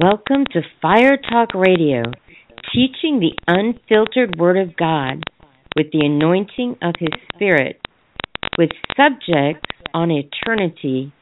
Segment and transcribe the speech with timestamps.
[0.00, 2.04] Welcome to Fire Talk Radio,
[2.72, 5.22] teaching the unfiltered Word of God
[5.76, 7.78] with the anointing of His Spirit,
[8.56, 11.12] with subjects on eternity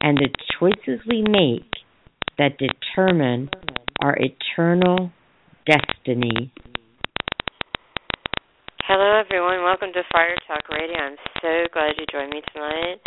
[0.00, 1.68] and the choices we make
[2.38, 3.50] that determine
[4.00, 5.10] our eternal
[5.66, 6.52] destiny.
[8.84, 9.64] Hello, everyone.
[9.64, 10.96] Welcome to Fire Talk Radio.
[10.96, 13.00] I'm so glad you joined me tonight.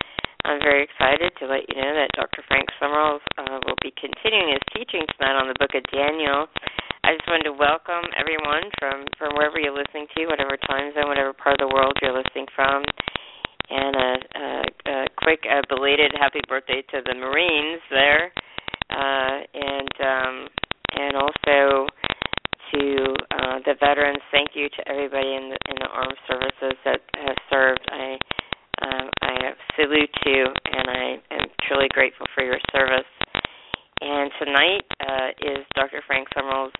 [0.46, 2.46] I'm very excited to let you know that Dr.
[2.46, 6.46] Frank Sumrall uh, will be continuing his teaching tonight on the book of Daniel.
[7.02, 11.10] I just wanted to welcome everyone from, from wherever you're listening to, whatever time zone,
[11.10, 12.86] whatever part of the world you're listening from.
[13.74, 14.46] And a, a,
[14.86, 18.30] a quick uh, belated happy birthday to the Marines there.
[18.94, 20.36] Uh, and um,
[20.94, 21.90] and also
[22.70, 22.82] to
[23.34, 24.22] uh, the veterans.
[24.32, 27.82] Thank you to everybody in the in the armed services that have served.
[27.90, 28.18] I
[28.82, 33.08] um, I salute you, and I am truly grateful for your service.
[34.02, 36.04] And tonight uh, is Dr.
[36.08, 36.74] Frank Sumrall's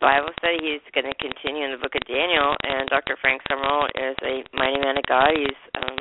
[0.00, 0.58] Bible study.
[0.60, 3.16] He's going to continue in the book of Daniel, and Dr.
[3.20, 5.30] Frank Sumrall is a mighty man of God.
[5.36, 5.98] He's um,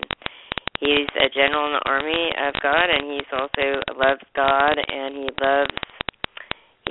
[0.80, 5.30] he's a general in the army of God, and he's also loves God, and he
[5.39, 5.75] loves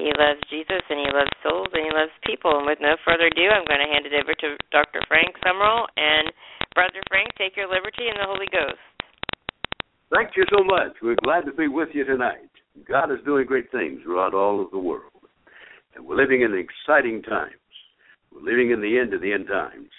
[0.01, 2.59] he loves Jesus, and he loves souls, and he loves people.
[2.59, 5.01] And with no further ado, I'm going to hand it over to Dr.
[5.07, 6.33] Frank Sumrall and
[6.75, 8.81] Brother Frank, take your liberty in the Holy Ghost.
[10.15, 10.93] Thank you so much.
[11.03, 12.51] We're glad to be with you tonight.
[12.89, 15.13] God is doing great things throughout all of the world.
[15.95, 17.53] And we're living in exciting times.
[18.33, 19.91] We're living in the end of the end times.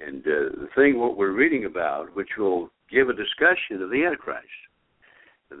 [0.00, 4.04] And uh, the thing what we're reading about, which will give a discussion of the
[4.04, 4.46] Antichrist,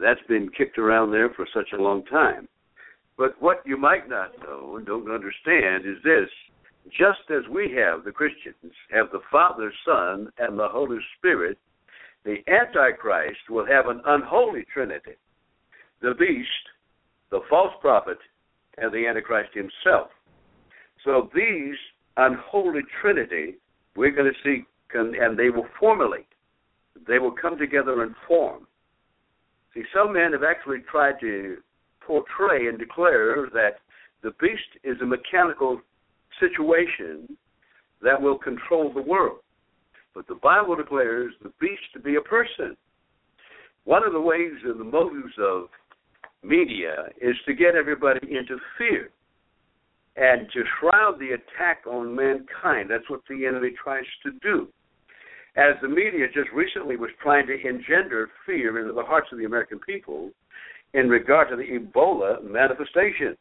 [0.00, 2.48] that's been kicked around there for such a long time.
[3.16, 6.28] But what you might not know and don't understand is this
[6.90, 8.54] just as we have, the Christians,
[8.90, 11.58] have the Father, Son, and the Holy Spirit,
[12.24, 15.16] the Antichrist will have an unholy trinity
[16.02, 16.48] the beast,
[17.30, 18.18] the false prophet,
[18.78, 20.08] and the Antichrist himself.
[21.04, 21.76] So these
[22.16, 23.56] unholy trinity,
[23.96, 26.26] we're going to see, and they will formulate.
[27.06, 28.66] They will come together and form.
[29.74, 31.58] See, some men have actually tried to
[32.00, 33.80] portray and declare that
[34.22, 35.80] the beast is a mechanical
[36.40, 37.36] situation
[38.02, 39.38] that will control the world.
[40.14, 42.76] But the Bible declares the beast to be a person.
[43.84, 45.68] One of the ways and the motives of
[46.42, 49.10] media is to get everybody into fear
[50.16, 52.90] and to shroud the attack on mankind.
[52.90, 54.68] That's what the enemy tries to do.
[55.56, 59.44] As the media just recently was trying to engender fear into the hearts of the
[59.44, 60.30] American people
[60.94, 63.36] in regard to the Ebola manifestation.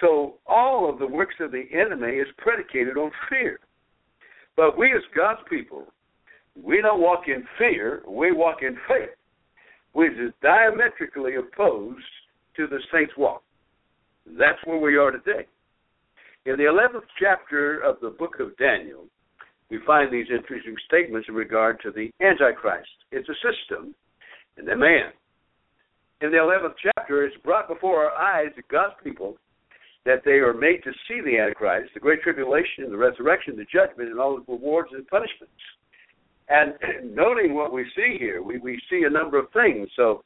[0.00, 3.58] So all of the works of the enemy is predicated on fear.
[4.56, 5.86] But we as God's people,
[6.60, 9.10] we don't walk in fear, we walk in faith,
[9.92, 12.04] which is diametrically opposed
[12.56, 13.42] to the saints' walk.
[14.26, 15.46] That's where we are today.
[16.46, 19.04] In the 11th chapter of the book of Daniel,
[19.70, 22.88] we find these interesting statements in regard to the Antichrist.
[23.12, 23.94] It's a system
[24.56, 25.12] and a man.
[26.22, 29.36] In the 11th chapter, it's brought before our eyes that God's people
[30.04, 34.10] that they are made to see the Antichrist, the Great Tribulation, the resurrection, the judgment,
[34.10, 35.52] and all the rewards and punishments.
[36.48, 36.74] And
[37.14, 39.88] noting what we see here, we, we see a number of things.
[39.96, 40.24] So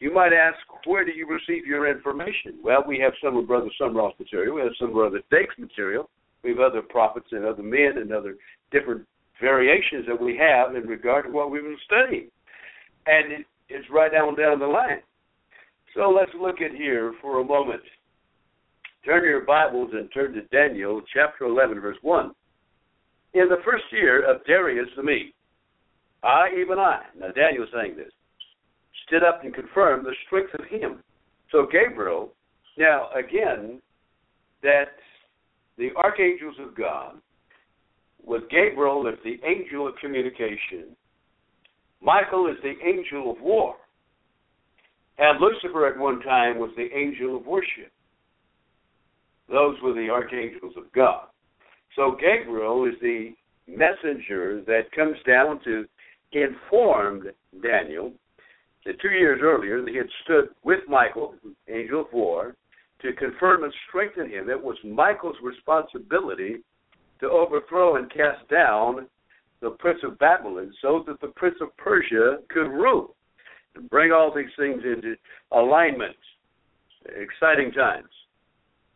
[0.00, 2.58] you might ask, where do you receive your information?
[2.62, 4.54] Well, we have some of Brother Sumrall's material.
[4.54, 6.08] We have some of Brother Dake's material.
[6.42, 8.36] We have other prophets and other men and other
[8.72, 9.06] different
[9.40, 12.28] variations that we have in regard to what we've been studying.
[13.06, 15.02] And it, it's right down down the line.
[15.94, 17.82] So let's look at here for a moment.
[19.04, 22.32] Turn your Bibles and turn to Daniel chapter 11, verse 1.
[23.32, 25.32] In the first year of Darius the Mede,
[26.22, 28.12] I, even I, now Daniel is saying this,
[29.06, 31.02] stood up and confirmed the strength of him.
[31.50, 32.34] So Gabriel,
[32.76, 33.80] now again,
[34.62, 34.92] that
[35.78, 37.14] the archangels of God,
[38.22, 40.94] with Gabriel as the angel of communication,
[42.02, 43.76] Michael is the angel of war,
[45.16, 47.90] and Lucifer at one time was the angel of worship.
[49.50, 51.26] Those were the archangels of God.
[51.96, 53.34] So Gabriel is the
[53.66, 55.84] messenger that comes down to
[56.32, 57.26] inform
[57.62, 58.12] Daniel
[58.86, 61.34] that two years earlier he had stood with Michael,
[61.68, 62.54] angel of war,
[63.02, 64.48] to confirm and strengthen him.
[64.48, 66.58] It was Michael's responsibility
[67.20, 69.06] to overthrow and cast down
[69.60, 73.16] the prince of Babylon so that the prince of Persia could rule
[73.74, 75.16] and bring all these things into
[75.52, 76.16] alignment.
[77.06, 78.08] Exciting times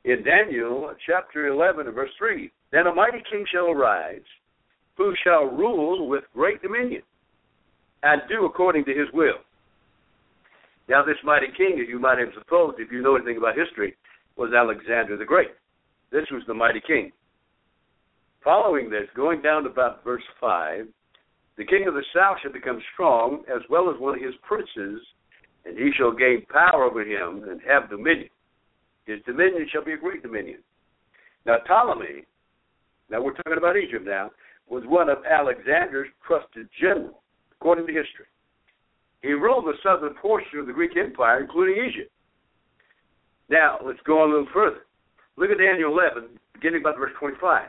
[0.05, 2.51] in Daniel chapter 11 verse 3.
[2.73, 4.25] Then a mighty king shall arise,
[4.97, 7.03] who shall rule with great dominion,
[8.03, 9.39] and do according to his will.
[10.89, 13.97] Now, this mighty king, as you might have supposed, if you know anything about history,
[14.37, 15.53] was Alexander the Great.
[16.13, 17.11] This was the mighty king.
[18.43, 20.87] Following this, going down to about verse 5,
[21.57, 25.01] the king of the south shall become strong, as well as one of his princes,
[25.65, 28.29] and he shall gain power over him and have dominion.
[29.07, 30.59] His dominion shall be a great dominion.
[31.47, 32.25] Now, Ptolemy,
[33.11, 34.31] now we're talking about Egypt now,
[34.69, 37.17] was one of Alexander's trusted generals,
[37.53, 38.27] according to history.
[39.21, 42.11] He ruled the southern portion of the Greek Empire, including Egypt.
[43.49, 44.87] Now, let's go on a little further.
[45.37, 47.69] Look at Daniel 11, beginning about verse 25.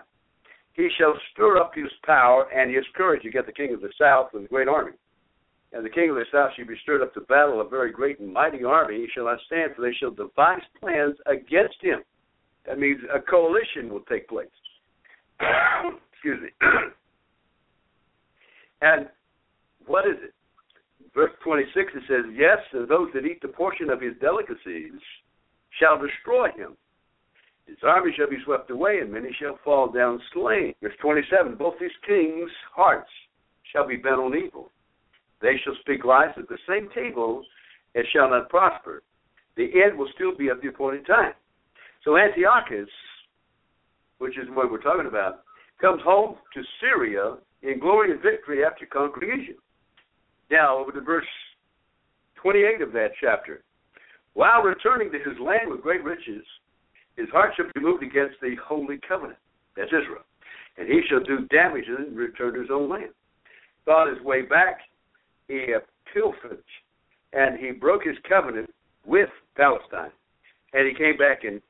[0.73, 3.23] He shall stir up his power and his courage.
[3.31, 4.91] Get the king of the south with a great army.
[5.75, 8.19] And the king of the south shall be stirred up to battle, a very great
[8.19, 8.95] and mighty army.
[8.95, 11.99] He shall not stand, for they shall devise plans against him.
[12.65, 14.47] That means a coalition will take place.
[16.13, 16.49] Excuse me.
[18.81, 19.07] and
[19.85, 20.33] what is it?
[21.13, 24.93] Verse 26 it says, Yes, and those that eat the portion of his delicacies
[25.77, 26.77] shall destroy him.
[27.67, 30.73] His army shall be swept away, and many shall fall down slain.
[30.81, 33.09] Verse 27 Both these kings' hearts
[33.73, 34.71] shall be bent on evil.
[35.45, 37.43] They shall speak lies at the same table,
[37.93, 39.03] and shall not prosper.
[39.55, 41.33] The end will still be at the appointed time.
[42.03, 42.89] So Antiochus,
[44.17, 45.43] which is what we're talking about,
[45.79, 49.61] comes home to Syria in glory and victory after conquering Egypt.
[50.49, 51.27] Now, over to verse
[52.41, 53.63] 28 of that chapter.
[54.33, 56.43] While returning to his land with great riches,
[57.17, 59.37] his heart shall be moved against the holy covenant.
[59.77, 60.25] That's Israel.
[60.79, 63.13] And he shall do damage and return to his own land.
[63.85, 64.79] Thought his way back,
[65.47, 65.73] he
[67.33, 68.73] and he broke his covenant
[69.05, 70.11] with Palestine.
[70.73, 71.61] And he came back and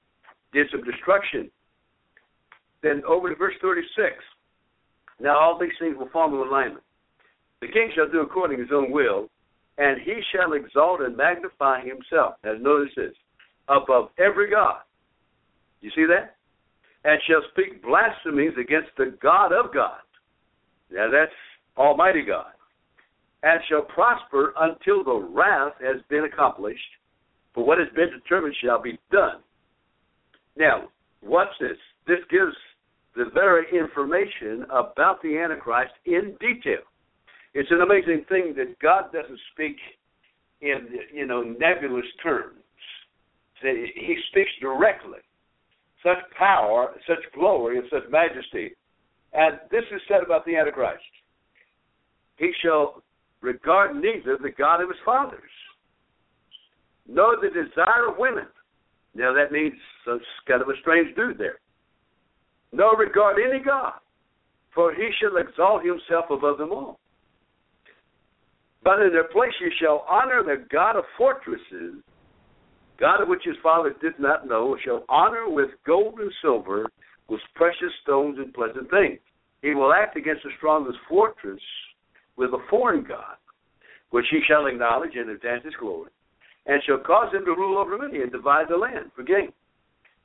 [0.54, 1.50] did some destruction.
[2.82, 4.14] Then over to verse 36.
[5.20, 6.84] Now all these things will fall in alignment.
[7.62, 9.30] The king shall do according to his own will,
[9.78, 12.36] and he shall exalt and magnify himself.
[12.44, 13.14] Now notice this
[13.68, 14.82] above every God
[15.86, 16.36] you see that?
[17.04, 20.02] And shall speak blasphemies against the God of God.
[20.92, 21.32] Now that's
[21.78, 22.55] Almighty God.
[23.46, 26.82] And shall prosper until the wrath has been accomplished,
[27.54, 29.40] for what has been determined shall be done.
[30.58, 30.90] Now,
[31.22, 31.78] watch this.
[32.08, 32.56] This gives
[33.16, 36.82] the very information about the Antichrist in detail.
[37.54, 39.78] It's an amazing thing that God doesn't speak
[40.62, 42.58] in you know nebulous terms.
[43.62, 45.20] He speaks directly
[46.04, 48.76] such power, such glory, and such majesty.
[49.34, 51.04] And this is said about the Antichrist.
[52.38, 53.02] He shall
[53.46, 55.40] regard neither the God of his fathers,
[57.08, 58.48] nor the desire of women.
[59.14, 61.60] Now that means some kind of a strange dude there.
[62.74, 63.94] Nor regard any God,
[64.74, 67.00] for he shall exalt himself above them all.
[68.84, 72.04] But in their place you shall honor the God of fortresses,
[73.00, 76.86] God of which his fathers did not know shall honor with gold and silver,
[77.30, 79.20] with precious stones and pleasant things.
[79.62, 81.62] He will act against the strongest fortress
[82.38, 83.36] with a foreign God,
[84.10, 86.12] which he shall acknowledge and advance his glory,
[86.66, 89.52] and shall cause him to rule over many and divide the land for gain.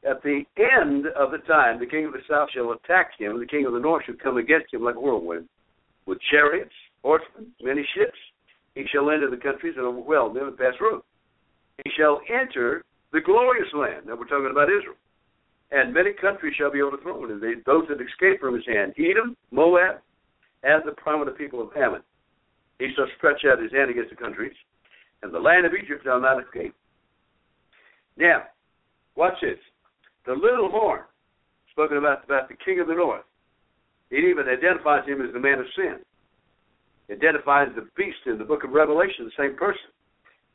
[0.08, 3.42] At the end of the time, the king of the south shall attack him, and
[3.42, 5.48] the king of the north shall come against him like a whirlwind,
[6.06, 6.72] with chariots,
[7.02, 8.18] horsemen, many ships.
[8.74, 11.02] He shall enter the countries and overwhelm them and pass through
[11.84, 14.06] he shall enter the glorious land.
[14.06, 14.96] Now we're talking about Israel.
[15.70, 19.36] And many countries shall be overthrown, and they, those that escape from his hand, Edom,
[19.52, 20.00] Moab,
[20.62, 22.02] and the prominent people of Ammon.
[22.78, 24.56] He shall stretch out his hand against the countries,
[25.22, 26.74] and the land of Egypt shall not escape.
[28.16, 28.44] Now,
[29.16, 29.58] watch this.
[30.26, 31.00] The little horn,
[31.72, 33.24] spoken about, about the king of the north,
[34.10, 35.98] it even identifies him as the man of sin.
[37.10, 39.90] Identifies the beast in the book of Revelation, the same person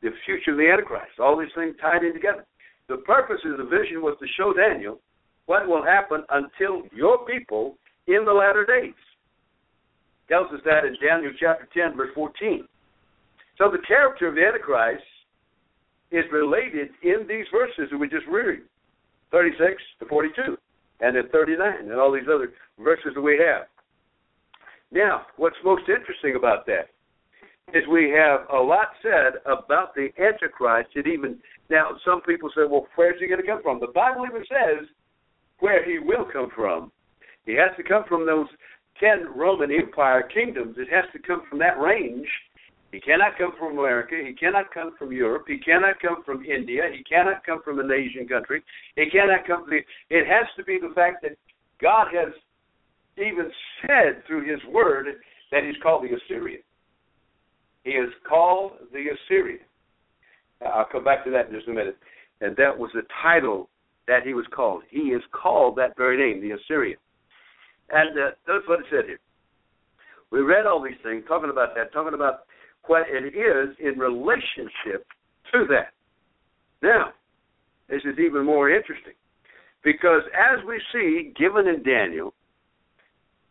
[0.05, 2.45] the future of the Antichrist, all these things tied in together.
[2.87, 4.99] The purpose of the vision was to show Daniel
[5.47, 8.93] what will happen until your people in the latter days.
[10.27, 12.67] Tells us that in Daniel chapter 10, verse 14.
[13.57, 15.03] So the character of the Antichrist
[16.11, 18.61] is related in these verses that we just read
[19.31, 20.57] 36 to 42,
[21.01, 23.67] and then 39, and all these other verses that we have.
[24.91, 26.89] Now, what's most interesting about that
[27.73, 30.89] is we have a lot said about the Antichrist.
[30.95, 31.39] It even
[31.69, 33.79] now some people say, well, where's he going to come from?
[33.79, 34.87] The Bible even says
[35.59, 36.91] where he will come from.
[37.45, 38.47] He has to come from those
[38.99, 40.75] ten Roman Empire kingdoms.
[40.77, 42.27] It has to come from that range.
[42.91, 44.15] He cannot come from America.
[44.25, 45.45] He cannot come from Europe.
[45.47, 46.83] He cannot come from India.
[46.95, 48.63] He cannot come from an Asian country.
[48.95, 50.15] He cannot come from the.
[50.15, 51.37] It has to be the fact that
[51.81, 52.33] God has
[53.17, 55.07] even said through His Word
[55.51, 56.61] that He's called the Assyrian.
[57.83, 59.59] He is called the Assyrian.
[60.65, 61.97] I'll come back to that in just a minute.
[62.41, 63.69] And that was the title
[64.07, 64.83] that he was called.
[64.89, 66.97] He is called that very name, the Assyrian.
[67.89, 69.19] And uh, that's what it said here.
[70.31, 72.41] We read all these things, talking about that, talking about
[72.87, 75.07] what it is in relationship
[75.53, 75.93] to that.
[76.81, 77.13] Now,
[77.89, 79.13] this is even more interesting
[79.83, 82.33] because as we see given in Daniel,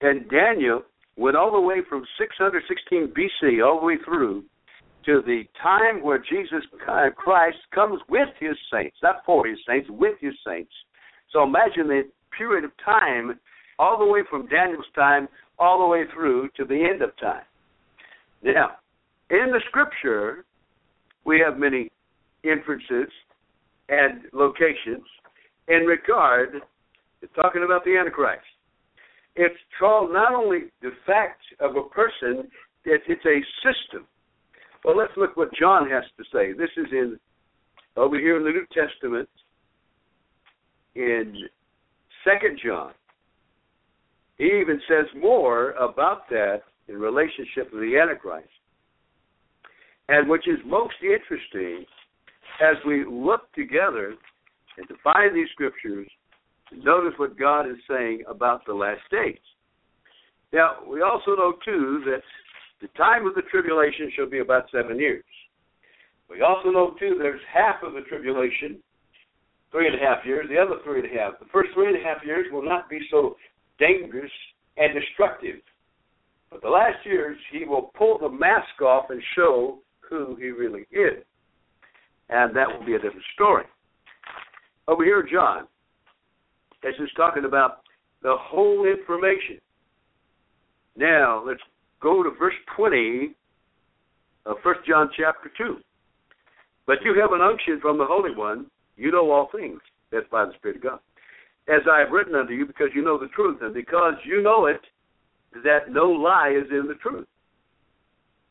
[0.01, 0.83] and Daniel
[1.17, 4.45] went all the way from 616 BC all the way through
[5.07, 6.65] to the time where Jesus
[7.17, 10.73] Christ comes with his saints, not for his saints, with his saints.
[11.31, 12.03] So imagine the
[12.37, 13.39] period of time
[13.79, 15.29] all the way from Daniel's time
[15.59, 17.45] all the way through to the end of time.
[18.43, 18.73] Now,
[19.31, 20.45] in the scripture,
[21.25, 21.91] we have many
[22.43, 23.11] inferences
[23.89, 25.05] and locations
[25.69, 26.55] in regard
[27.21, 28.45] to talking about the Antichrist.
[29.37, 32.49] It's called not only the fact of a person,
[32.85, 34.07] it's, it's a system.
[34.85, 36.53] Well, let's look what John has to say.
[36.53, 37.19] This is in
[37.97, 39.29] over here in the New Testament
[40.95, 41.35] in
[42.25, 42.93] Second John.
[44.39, 48.49] He even says more about that in relationship to the Antichrist.
[50.09, 51.85] And which is most interesting
[52.61, 54.15] as we look together
[54.77, 56.07] and to find these scriptures,
[56.73, 59.39] notice what God is saying about the last days.
[60.53, 62.23] Now, we also know, too, that
[62.81, 65.25] the time of the tribulation shall be about seven years.
[66.29, 68.79] We also know, too, there's half of the tribulation,
[69.71, 71.39] three and a half years, the other three and a half.
[71.39, 73.37] The first three and a half years will not be so
[73.79, 74.31] dangerous
[74.77, 75.57] and destructive.
[76.51, 79.79] But the last years, he will pull the mask off and show
[80.09, 81.25] who he really is.
[82.29, 83.65] And that will be a different story.
[84.87, 85.67] Over here, John,
[86.83, 87.81] this is talking about
[88.23, 89.61] the whole information.
[90.97, 91.61] Now, let's
[92.01, 93.35] go to verse 20
[94.47, 95.77] of 1 John chapter 2.
[96.87, 98.67] But you have an unction from the Holy One.
[98.97, 99.81] You know all things.
[100.13, 100.99] That's by the Spirit of God.
[101.69, 104.67] As I have written unto you, because you know the truth, and because you know
[104.67, 104.81] it,
[105.63, 107.27] that no lie is in the truth.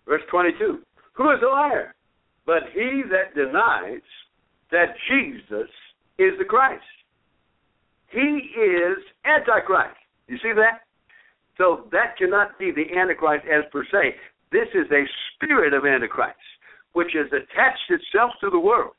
[0.07, 0.79] Verse 22.
[1.13, 1.93] Who is a liar?
[2.45, 4.01] But he that denies
[4.71, 5.69] that Jesus
[6.17, 6.83] is the Christ.
[8.09, 9.97] He is Antichrist.
[10.27, 10.81] You see that?
[11.57, 14.15] So that cannot be the Antichrist as per se.
[14.51, 15.03] This is a
[15.33, 16.37] spirit of Antichrist,
[16.93, 18.93] which has attached itself to the world.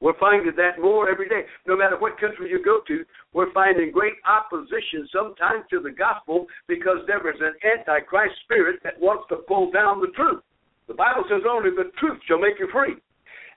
[0.00, 1.42] We're finding that more every day.
[1.66, 6.46] No matter what country you go to, we're finding great opposition sometimes to the gospel
[6.68, 10.42] because there is an antichrist spirit that wants to pull down the truth.
[10.86, 12.94] The Bible says only the truth shall make you free.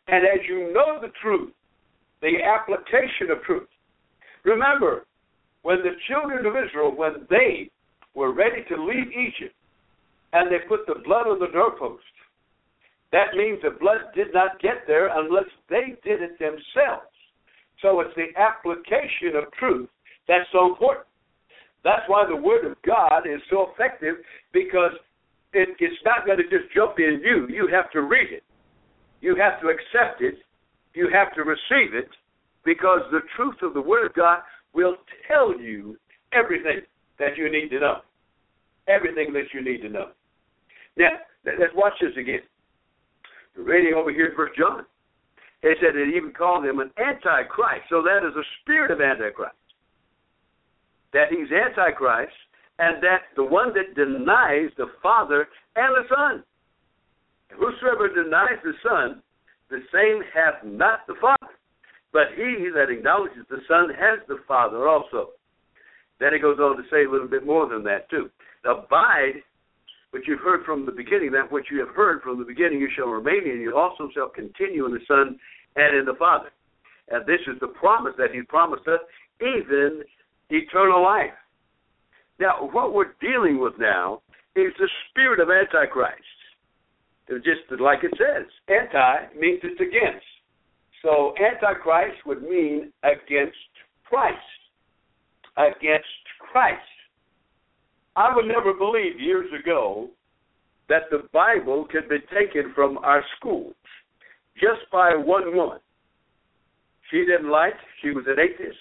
[0.08, 1.54] And as you know the truth,
[2.22, 3.70] the application of truth.
[4.44, 5.06] Remember,
[5.62, 7.70] when the children of Israel, when they
[8.16, 9.56] were ready to leave Egypt,
[10.34, 12.04] and they put the blood on the doorpost.
[13.12, 17.12] That means the blood did not get there unless they did it themselves.
[17.82, 19.90] So it's the application of truth
[20.28, 21.08] that's so important.
[21.84, 24.16] That's why the Word of God is so effective
[24.54, 24.92] because
[25.54, 27.48] it, it's not going to just jump in you.
[27.50, 28.44] You have to read it.
[29.20, 30.36] You have to accept it.
[30.94, 32.10] You have to receive it
[32.64, 34.40] because the truth of the Word of God
[34.74, 34.96] will
[35.28, 35.98] tell you
[36.34, 36.82] everything
[37.20, 37.98] that you need to know.
[38.88, 40.10] Everything that you need to know.
[40.98, 41.12] Now,
[41.46, 42.42] let's watch this again.
[43.56, 44.86] Reading over here in First John,
[45.62, 47.86] it said it even called him an antichrist.
[47.90, 49.56] So that is a spirit of antichrist.
[51.14, 52.34] That he's antichrist,
[52.80, 56.44] and that the one that denies the Father and the Son.
[57.60, 59.22] Whosoever denies the Son,
[59.70, 61.54] the same hath not the Father.
[62.14, 65.30] But he that acknowledges the Son has the Father also.
[66.20, 68.30] Then he goes on to say a little bit more than that too.
[68.66, 69.44] Abide,
[70.12, 72.90] which you've heard from the beginning, that which you have heard from the beginning you
[72.96, 75.38] shall remain in, you also shall continue in the Son
[75.76, 76.50] and in the Father.
[77.10, 79.00] And this is the promise that he promised us,
[79.42, 80.04] even
[80.50, 81.32] eternal life.
[82.40, 84.22] Now, what we're dealing with now
[84.56, 86.22] is the spirit of Antichrist.
[87.28, 90.26] It's just like it says, anti means it's against.
[91.02, 93.58] So Antichrist would mean against
[94.04, 94.38] Christ.
[95.56, 96.08] Against
[96.40, 96.82] Christ.
[98.16, 100.10] I would never believe years ago
[100.90, 103.74] that the Bible could be taken from our schools
[104.56, 105.80] just by one woman.
[107.10, 108.78] She didn't like, she was an atheist.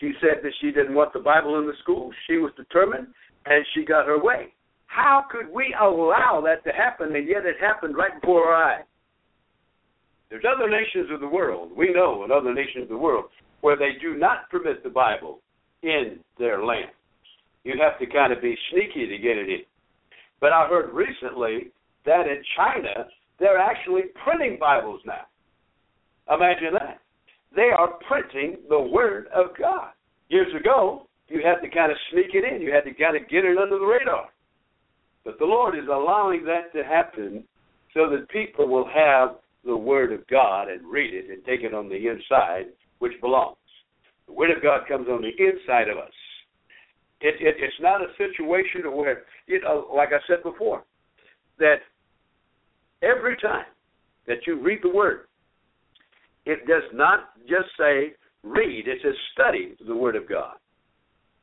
[0.00, 2.14] She said that she didn't want the Bible in the schools.
[2.26, 3.06] She was determined,
[3.46, 4.52] and she got her way.
[4.86, 8.84] How could we allow that to happen, and yet it happened right before our eyes?
[10.28, 13.26] There's other nations of the world, we know in other nations of the world,
[13.60, 15.40] where they do not permit the Bible
[15.82, 16.90] in their land.
[17.64, 19.62] You have to kind of be sneaky to get it in.
[20.40, 21.70] But I heard recently
[22.04, 23.06] that in China,
[23.38, 25.26] they're actually printing Bibles now.
[26.34, 26.98] Imagine that.
[27.54, 29.90] They are printing the Word of God.
[30.28, 32.60] Years ago, you had to kind of sneak it in.
[32.60, 34.28] You had to kind of get it under the radar.
[35.24, 37.44] But the Lord is allowing that to happen
[37.94, 41.74] so that people will have the Word of God and read it and take it
[41.74, 43.56] on the inside, which belongs.
[44.26, 46.12] The Word of God comes on the inside of us.
[47.22, 49.22] It, it, it's not a situation where,
[49.94, 50.82] like I said before,
[51.58, 51.76] that
[53.02, 53.66] every time
[54.26, 55.26] that you read the Word,
[56.46, 60.56] it does not just say read, it says study the Word of God.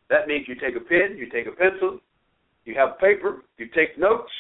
[0.10, 2.00] That means you take a pen, you take a pencil,
[2.66, 4.32] you have paper, you take notes,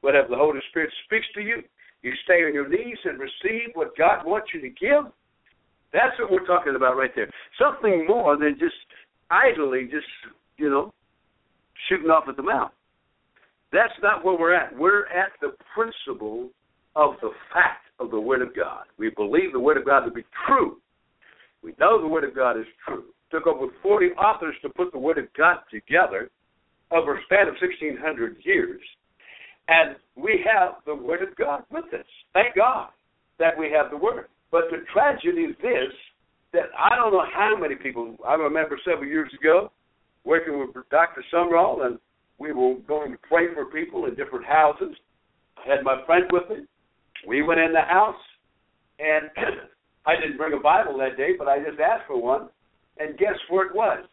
[0.00, 1.62] whatever the Holy Spirit speaks to you,
[2.02, 5.12] you stay on your knees and receive what God wants you to give.
[5.92, 7.28] That's what we're talking about right there.
[7.60, 8.74] Something more than just
[9.30, 10.06] idly just,
[10.58, 10.92] you know,
[11.88, 12.70] shooting off at the mouth.
[13.72, 14.76] That's not where we're at.
[14.76, 16.50] We're at the principle
[16.94, 18.84] of the fact of the Word of God.
[18.98, 20.76] We believe the Word of God to be true.
[21.62, 23.04] We know the Word of God is true.
[23.08, 26.30] It took over 40 authors to put the Word of God together
[26.90, 28.80] over a span of 1,600 years.
[29.68, 32.06] And we have the Word of God with us.
[32.32, 32.90] Thank God
[33.38, 34.26] that we have the Word.
[34.52, 35.92] But the tragedy is this
[36.52, 39.72] that I don't know how many people, I remember several years ago
[40.26, 41.24] working with Dr.
[41.32, 41.98] Sumrall, and
[42.38, 44.94] we were going to pray for people in different houses.
[45.56, 46.66] I had my friend with me.
[47.26, 48.20] We went in the house,
[48.98, 49.30] and
[50.06, 52.48] I didn't bring a Bible that day, but I just asked for one.
[52.98, 54.04] And guess where it was?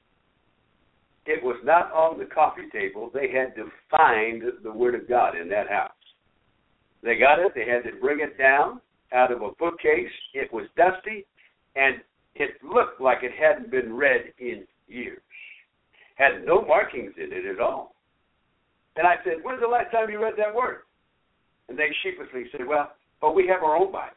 [1.25, 3.09] It was not on the coffee table.
[3.13, 5.91] They had to find the Word of God in that house.
[7.01, 7.53] They got it.
[7.55, 8.81] They had to bring it down
[9.13, 10.11] out of a bookcase.
[10.33, 11.25] It was dusty,
[11.75, 11.95] and
[12.35, 15.22] it looked like it hadn't been read in years.
[16.23, 17.95] Had no markings in it at all.
[18.95, 20.83] And I said, When's the last time you read that word?
[21.67, 24.15] And they sheepishly said, Well, but we have our own Bible.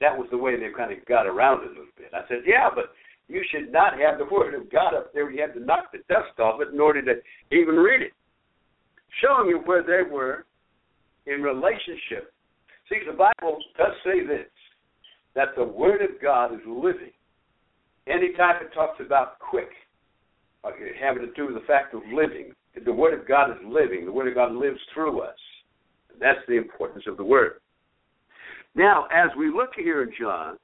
[0.00, 2.14] That was the way they kind of got around it a little bit.
[2.14, 2.92] I said, Yeah, but
[3.26, 5.28] you should not have the Word of God up there.
[5.30, 7.20] You have to knock the dust off it in order to
[7.50, 8.12] even read it.
[9.20, 10.46] Showing you where they were
[11.26, 12.32] in relationship.
[12.88, 14.46] See, the Bible does say this
[15.34, 17.12] that the Word of God is living.
[18.06, 19.70] Anytime it talks about quick,
[20.62, 20.70] Uh,
[21.00, 22.52] having to do with the fact of living,
[22.84, 24.04] the Word of God is living.
[24.04, 25.36] The Word of God lives through us.
[26.20, 27.60] That's the importance of the Word.
[28.74, 30.58] Now, as we look here in John,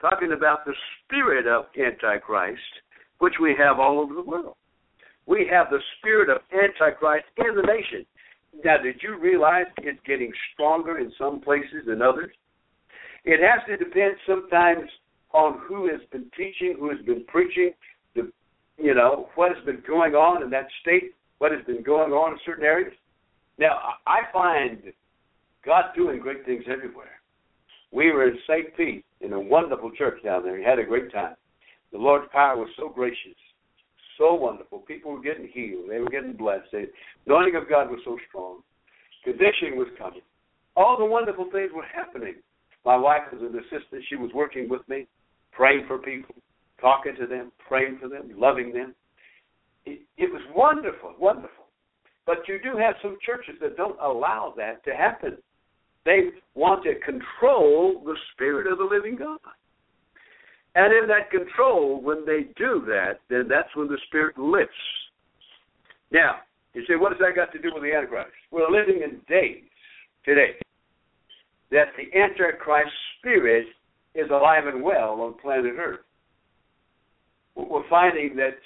[0.00, 2.60] talking about the spirit of Antichrist,
[3.18, 4.56] which we have all over the world.
[5.26, 8.04] We have the spirit of Antichrist in the nation.
[8.64, 12.32] Now, did you realize it's getting stronger in some places than others?
[13.24, 14.88] It has to depend sometimes
[15.32, 17.70] on who has been teaching, who has been preaching,
[18.78, 22.32] you know, what has been going on in that state, what has been going on
[22.32, 22.92] in certain areas.
[23.58, 24.92] Now, I find
[25.64, 27.20] God doing great things everywhere.
[27.92, 28.74] We were in St.
[28.76, 30.54] Pete in a wonderful church down there.
[30.54, 31.34] We had a great time.
[31.92, 33.36] The Lord's power was so gracious,
[34.18, 34.78] so wonderful.
[34.78, 35.90] People were getting healed.
[35.90, 36.70] They were getting blessed.
[36.72, 36.86] The
[37.26, 38.60] anointing of God was so strong.
[39.24, 40.22] Conviction was coming.
[40.74, 42.36] All the wonderful things were happening.
[42.84, 44.02] My wife was an assistant.
[44.08, 45.06] She was working with me,
[45.52, 46.34] praying for people,
[46.82, 48.94] talking to them, praying for them, loving them.
[49.86, 51.64] It, it was wonderful, wonderful.
[52.26, 55.38] But you do have some churches that don't allow that to happen.
[56.04, 59.38] They want to control the Spirit of the living God.
[60.74, 64.74] And in that control, when they do that, then that's when the Spirit lifts.
[66.10, 66.36] Now,
[66.74, 68.30] you say, what does that got to do with the Antichrist?
[68.50, 69.64] We're living in days
[70.24, 70.56] today
[71.70, 73.66] that the Antichrist spirit
[74.14, 76.00] is alive and well on planet Earth.
[77.54, 78.56] We're finding that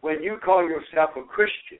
[0.00, 1.78] when you call yourself a Christian,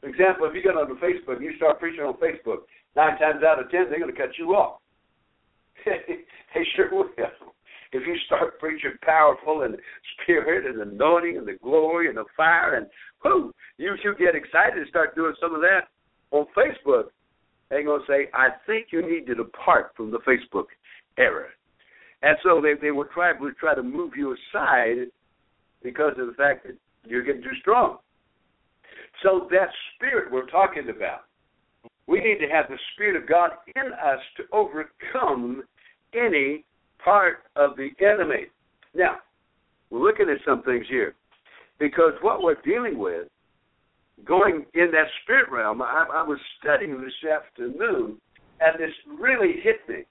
[0.00, 3.42] for example, if you get on Facebook and you start preaching on Facebook, nine times
[3.46, 4.80] out of ten they're going to cut you off.
[5.86, 7.08] they sure will.
[7.92, 9.76] If you start preaching powerful and
[10.22, 12.86] spirit and anointing and the glory and the fire and
[13.22, 15.88] whoo, you you get excited and start doing some of that
[16.30, 17.04] on Facebook,
[17.68, 20.66] they're gonna say, I think you need to depart from the Facebook
[21.18, 21.48] era.
[22.22, 25.08] And so they they will try will try to move you aside
[25.82, 27.98] because of the fact that you're getting too strong.
[29.22, 31.22] So that spirit we're talking about
[32.06, 35.62] we need to have the Spirit of God in us to overcome
[36.14, 36.64] any
[37.02, 38.46] part of the enemy.
[38.94, 39.16] Now,
[39.90, 41.14] we're looking at some things here
[41.78, 43.28] because what we're dealing with,
[44.24, 48.18] going in that spirit realm, I, I was studying this afternoon,
[48.60, 50.04] and this really hit me.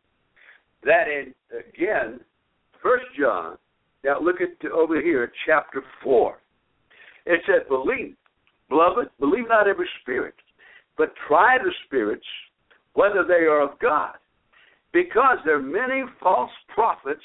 [0.84, 2.20] That in again,
[2.82, 3.58] First John.
[4.04, 6.40] Now look at over here, chapter four.
[7.26, 8.16] It said, "Believe,
[8.70, 10.36] beloved, believe not every spirit,
[10.98, 12.26] but try the spirits
[12.94, 14.16] whether they are of God,
[14.92, 17.24] because there are many false prophets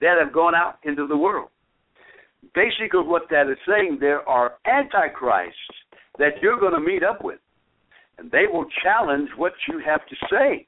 [0.00, 1.48] that have gone out into the world.
[2.54, 5.56] Basically, what that is saying, there are antichrists
[6.18, 7.40] that you're going to meet up with,
[8.18, 10.66] and they will challenge what you have to say.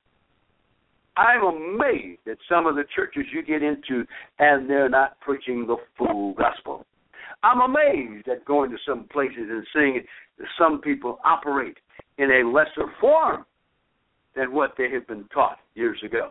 [1.21, 4.07] I'm amazed at some of the churches you get into,
[4.39, 6.87] and they're not preaching the full gospel.
[7.43, 10.03] I'm amazed at going to some places and seeing
[10.59, 11.77] some people operate
[12.17, 13.45] in a lesser form
[14.35, 16.31] than what they have been taught years ago.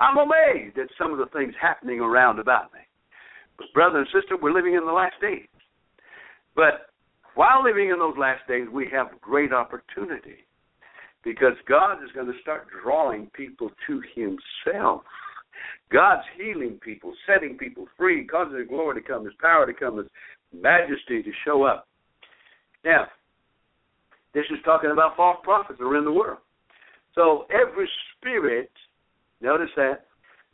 [0.00, 2.80] I'm amazed at some of the things happening around about me.
[3.58, 5.48] But, brother and sister, we're living in the last days.
[6.56, 6.86] But
[7.34, 10.46] while living in those last days, we have great opportunity
[11.24, 15.02] because God is going to start drawing people to Himself.
[15.92, 19.98] God's healing people, setting people free, causing His glory to come, His power to come,
[19.98, 20.06] His
[20.52, 21.86] majesty to show up.
[22.84, 23.06] Now,
[24.34, 26.38] this is talking about false prophets that are in the world.
[27.14, 28.70] So every spirit,
[29.40, 30.06] notice that,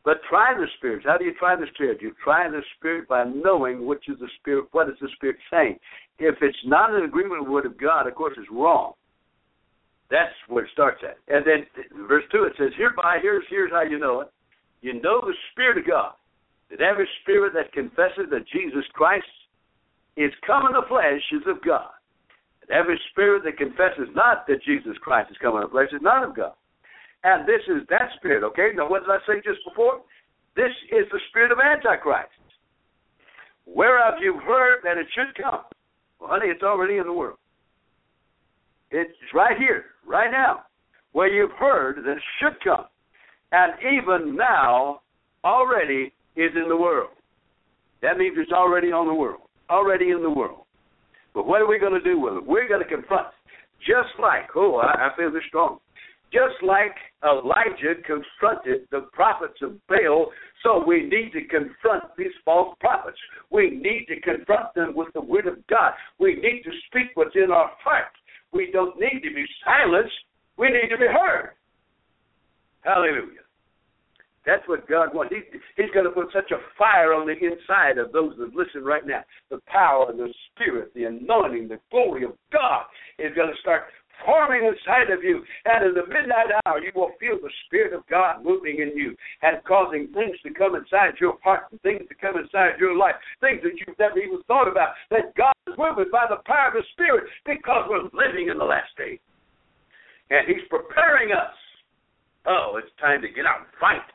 [0.04, 1.04] but try the spirits.
[1.06, 1.98] How do you try the spirit?
[2.00, 5.78] You try the spirit by knowing which is the spirit, what is the spirit saying.
[6.18, 8.94] If it's not in agreement with the word of God, of course it's wrong.
[10.10, 11.18] That's where it starts at.
[11.28, 11.66] And then
[12.08, 14.28] verse two it says, Hereby, here's here's how you know it.
[14.80, 16.12] You know the Spirit of God.
[16.70, 19.24] That every spirit that confesses that Jesus Christ
[20.16, 21.88] is come in the flesh is of God.
[22.60, 26.02] That every spirit that confesses not that Jesus Christ is come in the flesh is
[26.02, 26.52] not of God.
[27.24, 28.70] And this is that spirit, okay?
[28.74, 30.02] Now what did I say just before?
[30.56, 32.36] This is the spirit of Antichrist.
[33.64, 35.64] Whereof you've heard that it should come.
[36.20, 37.37] Well, honey, it's already in the world.
[38.90, 40.64] It's right here, right now,
[41.12, 42.86] where you've heard that should come
[43.52, 45.00] and even now
[45.44, 47.10] already is in the world.
[48.02, 50.62] That means it's already on the world, already in the world.
[51.34, 52.46] But what are we going to do with it?
[52.46, 53.28] We're going to confront,
[53.80, 55.78] just like, oh, I, I feel this strong.
[56.30, 60.30] Just like Elijah confronted the prophets of Baal,
[60.62, 63.16] so we need to confront these false prophets.
[63.50, 65.92] We need to confront them with the word of God.
[66.20, 68.12] We need to speak what's in our heart.
[68.52, 70.14] We don't need to be silenced.
[70.56, 71.50] We need to be heard.
[72.82, 73.44] Hallelujah.
[74.46, 75.34] That's what God wants.
[75.34, 75.42] He,
[75.76, 79.06] he's going to put such a fire on the inside of those that listen right
[79.06, 79.22] now.
[79.50, 82.84] The power, the spirit, the anointing, the glory of God
[83.18, 83.84] is going to start
[84.24, 85.44] forming inside of you.
[85.64, 89.14] And in the midnight hour, you will feel the Spirit of God moving in you
[89.42, 93.60] and causing things to come inside your heart things to come inside your life, things
[93.62, 94.94] that you've never even thought about.
[95.10, 98.68] That God is moving by the power of the Spirit because we're living in the
[98.68, 99.20] last days.
[100.30, 101.54] And He's preparing us
[102.48, 104.08] oh, it's time to get out and fight.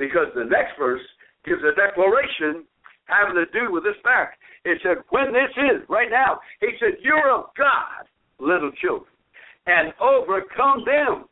[0.00, 1.04] Because the next verse
[1.44, 2.64] gives a declaration
[3.06, 4.40] having to do with this fact.
[4.64, 8.08] It said, when this is, right now, he said, you're of God,
[8.40, 9.12] little children,
[9.66, 11.24] and overcome them.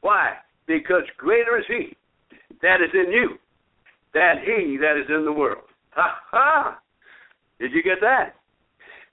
[0.00, 0.34] Why?
[0.66, 1.96] Because greater is he
[2.62, 3.38] that is in you
[4.14, 5.64] than he that is in the world.
[5.90, 6.78] Ha ha!
[7.58, 8.34] Did you get that?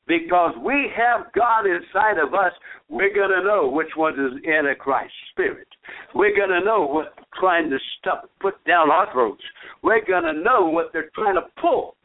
[0.07, 2.51] Because we have God inside of us,
[2.89, 5.67] we're going to know which one is Antichrist spirit.
[6.13, 9.41] We're going to know what trying to stuff put down our throats.
[9.81, 11.95] We're going to know what they're trying to pull.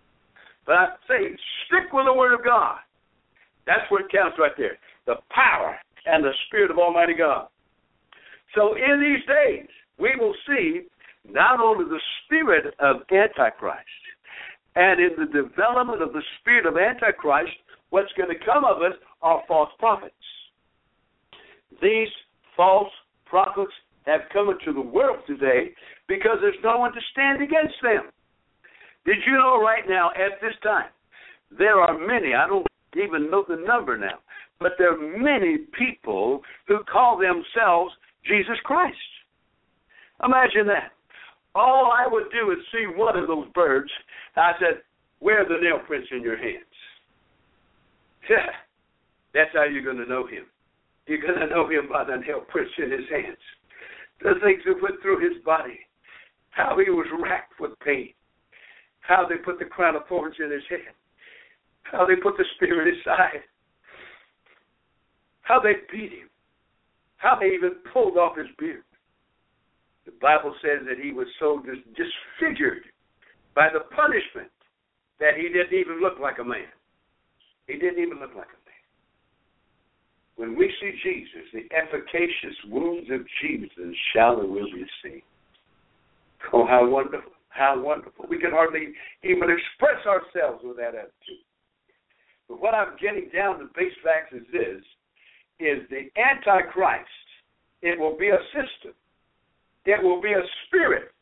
[0.66, 2.78] But I say, stick with the Word of God.
[3.66, 4.78] That's what counts right there.
[5.06, 7.48] The power and the Spirit of Almighty God.
[8.54, 10.82] So in these days, we will see
[11.28, 13.86] not only the spirit of Antichrist,
[14.74, 17.52] and in the development of the spirit of Antichrist,
[17.90, 20.14] what's going to come of it are false prophets.
[21.82, 22.08] These
[22.56, 22.90] false
[23.26, 23.72] prophets
[24.06, 25.70] have come into the world today
[26.08, 28.10] because there's no one to stand against them.
[29.04, 30.90] Did you know right now, at this time,
[31.56, 34.18] there are many, I don't even know the number now,
[34.60, 37.92] but there are many people who call themselves
[38.26, 38.96] Jesus Christ.
[40.22, 40.92] Imagine that.
[41.54, 43.90] All I would do is see one of those birds.
[44.36, 44.82] I said,
[45.18, 46.64] Where are the nail prints in your hands?
[48.28, 48.52] Yeah,
[49.34, 50.44] that's how you're going to know him.
[51.06, 53.40] You're going to know him by the nail prints in his hands,
[54.20, 55.80] the things that went through his body,
[56.50, 58.12] how he was racked with pain,
[59.00, 60.94] how they put the crown of thorns in his head,
[61.82, 63.42] how they put the spear in his side,
[65.50, 66.30] how they beat him,
[67.16, 68.86] how they even pulled off his beard.
[70.06, 71.60] The Bible says that he was so
[71.98, 72.84] disfigured
[73.56, 74.54] by the punishment
[75.18, 76.70] that he didn't even look like a man.
[77.66, 78.84] He didn't even look like a man.
[80.36, 85.22] When we see Jesus, the efficacious wounds of Jesus shall and will be seen.
[86.52, 87.32] Oh, how wonderful.
[87.48, 88.26] How wonderful.
[88.30, 91.42] We can hardly even express ourselves with that attitude.
[92.48, 94.82] But what I'm getting down to base facts is this
[95.60, 97.08] is the Antichrist.
[97.82, 98.92] It will be a system.
[99.86, 101.12] It will be a spirit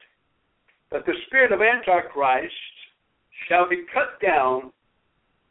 [0.91, 2.55] But the spirit of Antichrist
[3.49, 4.73] shall be cut down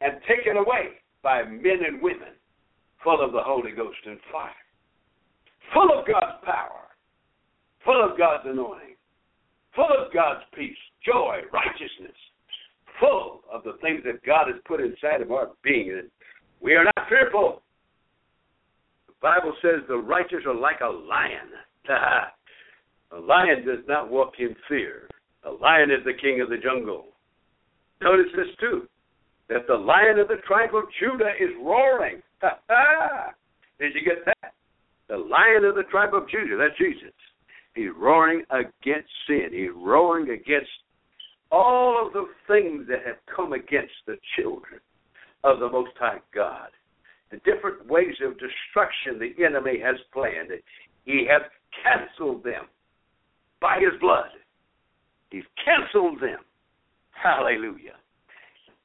[0.00, 2.34] and taken away by men and women
[3.02, 4.50] full of the Holy Ghost and fire,
[5.72, 6.88] full of God's power,
[7.84, 8.96] full of God's anointing,
[9.74, 12.16] full of God's peace, joy, righteousness,
[13.00, 15.90] full of the things that God has put inside of our being.
[15.96, 16.10] And
[16.60, 17.62] we are not fearful.
[19.20, 21.48] Bible says the righteous are like a lion.
[23.12, 25.08] a lion does not walk in fear.
[25.44, 27.06] A lion is the king of the jungle.
[28.00, 28.88] Notice this too,
[29.48, 32.22] that the lion of the tribe of Judah is roaring.
[33.80, 34.52] Did you get that?
[35.08, 37.14] The lion of the tribe of Judah, that's Jesus.
[37.74, 39.48] He's roaring against sin.
[39.52, 40.70] He's roaring against
[41.50, 44.80] all of the things that have come against the children
[45.44, 46.68] of the Most High God.
[47.30, 50.50] The different ways of destruction the enemy has planned.
[51.04, 51.42] He has
[51.82, 52.64] canceled them
[53.60, 54.30] by his blood.
[55.30, 56.38] He's canceled them.
[57.10, 57.96] Hallelujah.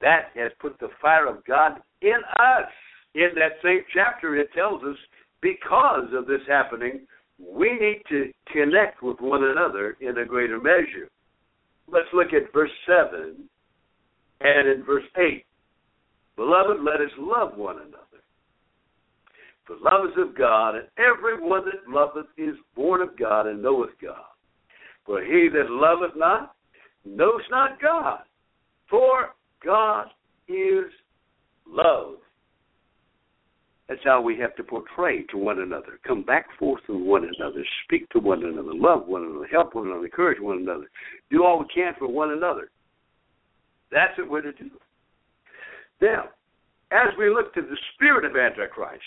[0.02, 2.70] That has put the fire of God in us.
[3.16, 4.98] In that same chapter, it tells us
[5.42, 7.02] because of this happening,
[7.40, 11.10] we need to connect with one another in a greater measure.
[11.88, 13.36] Let's look at verse 7
[14.42, 15.46] and in verse 8.
[16.36, 18.13] Beloved, let us love one another.
[19.66, 23.62] For love is of God, and every one that loveth is born of God and
[23.62, 24.26] knoweth God.
[25.06, 26.56] For he that loveth not
[27.06, 28.20] knows not God,
[28.90, 29.30] for
[29.64, 30.08] God
[30.48, 30.86] is
[31.68, 32.16] love.
[33.88, 36.00] That's how we have to portray to one another.
[36.08, 37.64] Come back forth to one another.
[37.84, 38.74] Speak to one another.
[38.74, 39.46] Love one another.
[39.48, 40.06] Help one another.
[40.06, 40.90] Encourage one another.
[41.30, 42.70] Do all we can for one another.
[43.92, 44.72] That's what we're to do.
[46.02, 46.30] Now,
[46.92, 49.04] as we look to the spirit of Antichrist,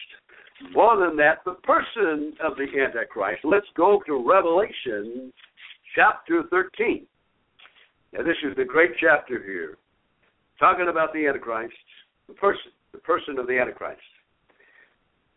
[0.72, 5.32] more than that, the person of the Antichrist, let's go to Revelation
[5.94, 7.06] chapter 13.
[8.12, 9.76] Now, this is the great chapter here,
[10.58, 11.74] talking about the Antichrist,
[12.28, 14.00] the person, the person of the Antichrist.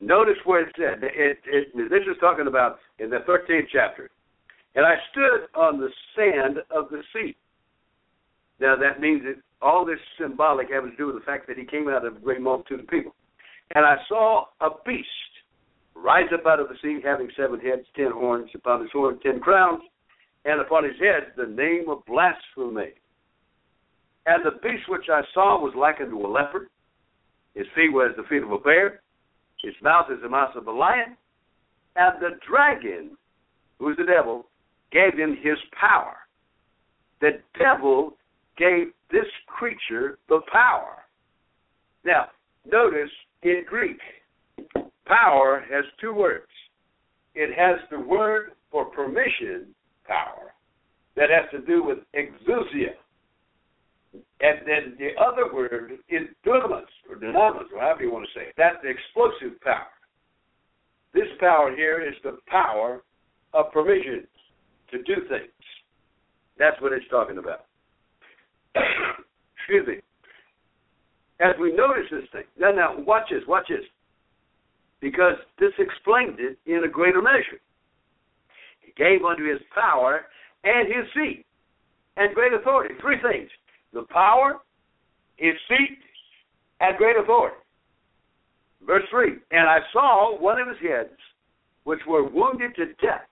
[0.02, 4.10] Notice where it said, it, it, this is talking about in the 13th chapter.
[4.76, 7.36] And I stood on the sand of the sea.
[8.62, 11.66] Now that means that all this symbolic having to do with the fact that he
[11.66, 13.14] came out of a great multitude of people.
[13.76, 15.08] And I saw a beast
[15.96, 19.40] rise up out of the sea, having seven heads, ten horns, upon his horn ten
[19.40, 19.82] crowns,
[20.46, 22.94] and upon his head the name of blasphemy.
[24.26, 26.70] And the beast which I saw was like unto a leopard.
[27.56, 29.02] His feet were as the feet of a bear,
[29.62, 31.18] his mouth is the mouth of a lion.
[31.96, 33.18] And the dragon,
[33.78, 34.46] who is the devil,
[34.92, 36.16] gave him his power.
[37.22, 38.16] The devil
[38.58, 41.04] gave this creature the power.
[42.06, 42.28] Now,
[42.72, 43.12] notice
[43.43, 43.99] in Greek,
[45.06, 46.47] power has two words.
[47.36, 49.67] It has the word for permission,
[50.06, 50.54] power,
[51.15, 52.93] that has to do with exousia,
[54.13, 58.47] and then the other word is dunamis, or dynamis, or however you want to say
[58.47, 58.54] it.
[58.58, 59.88] That's the explosive power.
[61.13, 63.04] This power here is the power
[63.54, 64.28] of provision
[64.91, 65.52] to do things.
[66.58, 67.65] That's what it's talking about.
[68.75, 69.95] Excuse me.
[71.39, 73.86] As we notice this thing, now, now, watch this, watch this.
[74.99, 77.62] Because this explains it in a greater measure.
[78.82, 80.21] He gave unto his power
[80.63, 81.45] and his seat
[82.17, 82.95] and great authority.
[83.02, 83.49] Three things
[83.93, 84.60] the power,
[85.38, 85.97] his seat,
[86.82, 87.56] and great authority.
[88.86, 91.17] Verse 3 And I saw one of his heads,
[91.86, 93.28] which were wounded to death,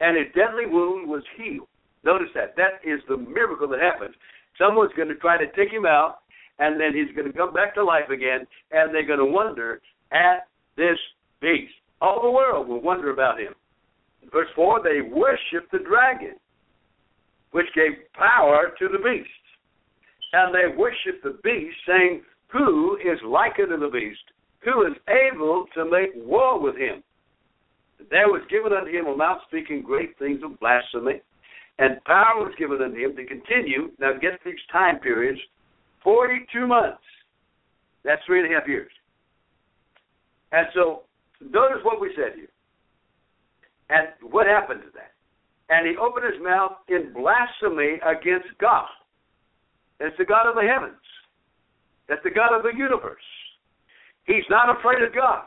[0.00, 1.68] and a deadly wound was healed.
[2.04, 2.54] Notice that.
[2.56, 4.14] That is the miracle that happens.
[4.58, 6.18] Someone's going to try to take him out,
[6.58, 9.80] and then he's going to come back to life again, and they're going to wonder
[10.12, 10.98] at this
[11.40, 11.72] beast.
[12.00, 13.54] All the world will wonder about him.
[14.32, 16.34] Verse 4 They worship the dragon,
[17.52, 19.30] which gave power to the beast
[20.34, 24.22] and they worship the beast, saying, Who is like unto the beast?
[24.64, 27.04] Who is able to make war with him?
[28.10, 31.22] There was given unto him a mouth speaking great things of blasphemy,
[31.78, 33.92] and power was given unto him to continue.
[34.00, 35.38] Now get these time periods
[36.04, 37.02] 42 months.
[38.04, 38.92] That's three and a half years.
[40.52, 41.02] And so
[41.40, 42.48] notice what we said here.
[43.90, 45.12] And what happened to that?
[45.70, 48.86] And he opened his mouth in blasphemy against God.
[49.98, 51.00] That's the God of the heavens.
[52.08, 53.24] That's the God of the universe.
[54.26, 55.44] He's not afraid of God.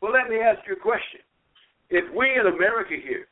[0.00, 1.20] Well, let me ask you a question.
[1.90, 3.28] If we in America here,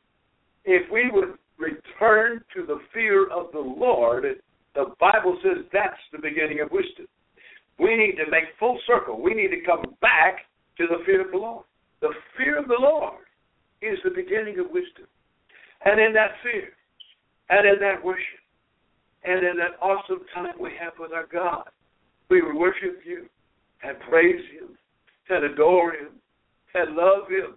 [0.65, 4.25] if we would return to the fear of the Lord,
[4.75, 7.07] the Bible says that's the beginning of wisdom.
[7.79, 9.21] We need to make full circle.
[9.21, 10.45] We need to come back
[10.77, 11.65] to the fear of the Lord.
[12.01, 13.23] The fear of the Lord
[13.81, 15.07] is the beginning of wisdom.
[15.83, 16.69] And in that fear,
[17.49, 18.41] And in that worship,
[19.23, 21.69] and in that awesome time we have with our God,
[22.29, 23.27] we will worship you
[23.83, 24.69] and praise him
[25.29, 26.09] and adore him
[26.73, 27.55] and love him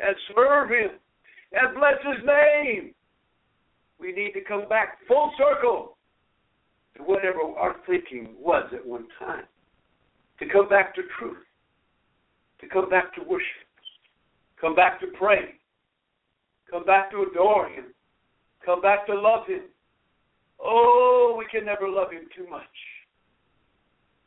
[0.00, 0.90] and serve him
[1.52, 2.94] and bless his name.
[3.98, 5.95] We need to come back full circle
[7.04, 9.44] whatever our thinking was at one time.
[10.40, 11.38] To come back to truth.
[12.60, 13.66] To come back to worship.
[14.60, 15.54] Come back to pray.
[16.70, 17.86] Come back to adore him.
[18.64, 19.62] Come back to love him.
[20.58, 22.62] Oh, we can never love him too much.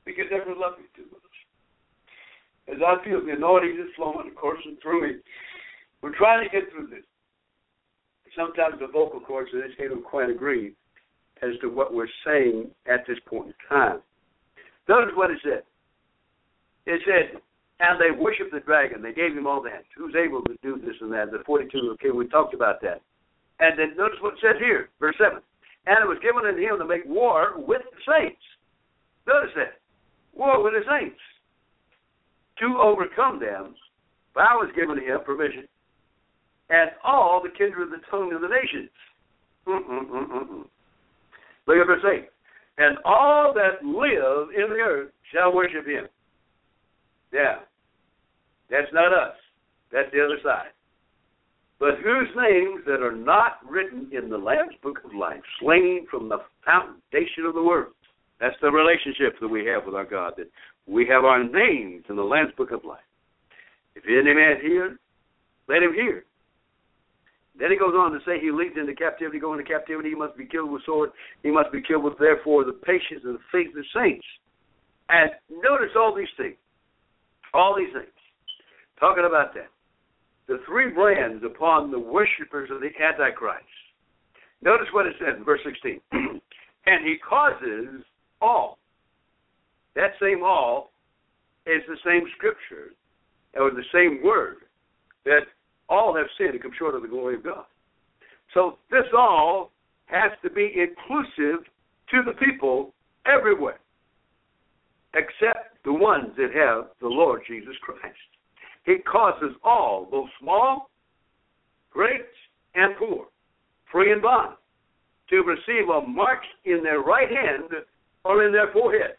[0.05, 2.75] We can never love him too much.
[2.75, 5.15] As I feel the anointing is flowing, of coursing through me,
[6.01, 7.03] we're trying to get through this.
[8.35, 10.75] Sometimes the vocal cords, they say don't quite agree
[11.41, 14.01] as to what we're saying at this point in time.
[14.87, 15.63] Notice what it said.
[16.85, 17.39] It said,
[17.79, 19.01] and they worshiped the dragon.
[19.01, 19.85] They gave him all that.
[19.95, 21.31] Who's able to do this and that?
[21.31, 23.01] The 42, okay, we talked about that.
[23.59, 25.39] And then notice what it says here, verse 7.
[25.85, 28.41] And it was given unto him to make war with the saints.
[29.27, 29.79] Notice that.
[30.33, 31.19] War with the saints.
[32.59, 33.75] To overcome them,
[34.35, 35.67] power was given to him, provision,
[36.69, 38.89] and all the kindred of the tongue of the nations.
[39.67, 40.65] Mm-mm-mm-mm.
[41.69, 42.29] Look at verse 8.
[42.79, 46.07] And all that live in the earth shall worship him.
[47.31, 47.57] Yeah.
[48.71, 49.35] That's not us.
[49.91, 50.73] That's the other side.
[51.79, 56.27] But whose names that are not written in the Lamb's Book of Life, slain from
[56.27, 57.93] the foundation of the world.
[58.39, 60.49] That's the relationship that we have with our God, that
[60.87, 62.99] we have our names in the Lamb's Book of Life.
[63.93, 64.97] If any man hear,
[65.67, 66.25] let him hear.
[67.59, 70.37] Then he goes on to say he leads into captivity, go into captivity, he must
[70.37, 71.11] be killed with sword,
[71.43, 74.25] he must be killed with therefore the patience and the faith of the saints.
[75.09, 76.55] And notice all these things.
[77.53, 78.07] All these things.
[78.99, 79.67] Talking about that.
[80.47, 83.65] The three brands upon the worshippers of the Antichrist.
[84.61, 85.99] Notice what it says in verse 16.
[86.11, 88.03] and he causes
[88.41, 88.77] all.
[89.95, 90.91] That same all
[91.65, 92.93] is the same scripture
[93.55, 94.57] or the same word
[95.25, 95.41] that
[95.89, 97.65] all have sinned and come short of the glory of God.
[98.53, 99.71] So this all
[100.05, 101.65] has to be inclusive
[102.11, 102.93] to the people
[103.25, 103.79] everywhere,
[105.13, 108.15] except the ones that have the Lord Jesus Christ.
[108.85, 110.89] He causes all, both small,
[111.91, 112.25] great,
[112.75, 113.25] and poor,
[113.91, 114.55] free and bond,
[115.29, 117.69] to receive a mark in their right hand
[118.23, 119.15] or in their forehead.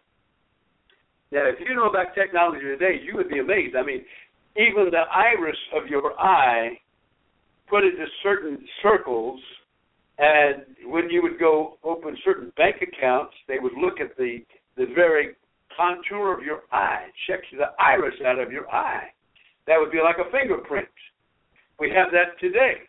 [1.30, 3.76] Now, if you know about technology today, you would be amazed.
[3.76, 4.04] I mean,
[4.56, 6.78] even the iris of your eye
[7.68, 9.40] put into certain circles,
[10.18, 14.38] and when you would go open certain bank accounts, they would look at the
[14.76, 15.34] the very
[15.76, 19.04] contour of your eye, check the iris out of your eye.
[19.66, 20.88] That would be like a fingerprint.
[21.78, 22.82] We have that today.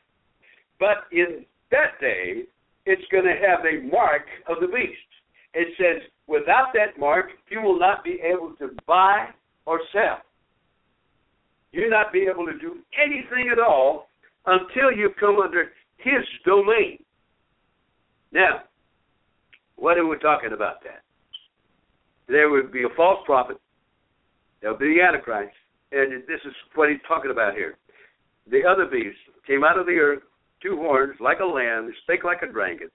[0.79, 2.43] But in that day,
[2.85, 4.97] it's going to have a mark of the beast.
[5.53, 9.27] It says, without that mark, you will not be able to buy
[9.65, 10.21] or sell.
[11.71, 14.07] You'll not be able to do anything at all
[14.45, 17.03] until you come under his domain.
[18.31, 18.63] Now,
[19.75, 21.01] what are we talking about that?
[22.27, 23.57] There would be a false prophet.
[24.61, 25.55] There would be the Antichrist.
[25.91, 27.77] And this is what he's talking about here.
[28.49, 30.23] The other beast came out of the earth,
[30.61, 32.89] two horns, like a lamb, spake like a dragon.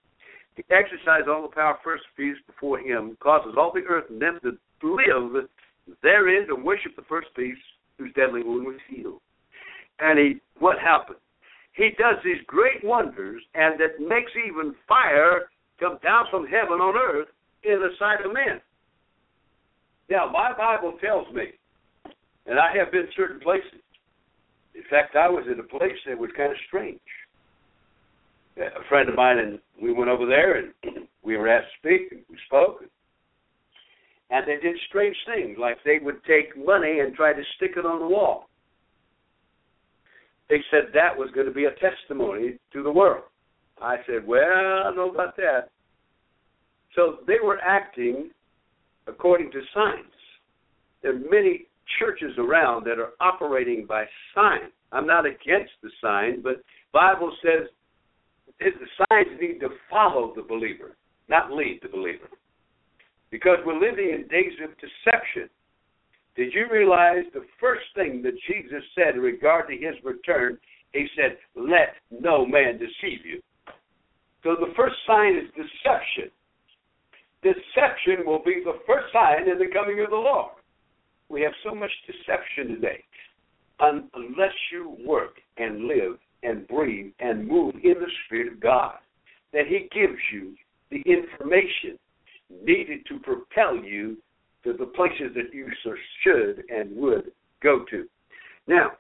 [0.56, 4.40] He exercised all the power first beast before him, causes all the earth and them
[4.42, 5.48] to live
[6.02, 7.60] therein to worship the first beast
[7.98, 9.20] whose deadly wound was healed.
[9.98, 11.18] And he, what happened?
[11.72, 16.96] He does these great wonders, and that makes even fire come down from heaven on
[16.96, 17.28] earth
[17.64, 18.60] in the sight of men.
[20.08, 21.46] Now, my Bible tells me,
[22.46, 23.80] and I have been certain places.
[24.74, 27.00] In fact, I was in a place that was kind of strange.
[28.56, 30.72] A friend of mine and we went over there, and
[31.22, 32.90] we were asked to speak, and we spoke, and
[34.30, 38.00] they did strange things, like they would take money and try to stick it on
[38.00, 38.48] the wall.
[40.48, 43.24] They said that was going to be a testimony to the world.
[43.80, 45.70] I said, Well, I don't know about that.
[46.94, 48.30] So they were acting
[49.06, 50.06] according to science.
[51.02, 51.66] There are many
[51.98, 54.04] churches around that are operating by
[54.34, 54.70] sign.
[54.92, 56.62] I'm not against the sign, but
[56.92, 57.68] Bible says
[58.58, 60.96] the signs need to follow the believer,
[61.28, 62.28] not lead the believer
[63.30, 65.48] because we're living in days of deception.
[66.36, 70.58] Did you realize the first thing that Jesus said in regard to his return?
[70.92, 73.40] He said, Let no man deceive you.
[74.42, 76.30] So the first sign is deception.
[77.42, 80.52] Deception will be the first sign in the coming of the Lord.
[81.28, 83.02] We have so much deception today.
[83.80, 88.94] Unless you work and live and breathe and move in the Spirit of God,
[89.52, 90.54] that He gives you
[90.90, 91.98] the information
[92.50, 94.16] needed to propel you
[94.64, 95.68] to the places that you
[96.22, 97.30] should and would
[97.62, 98.06] go to.
[98.66, 98.92] Now,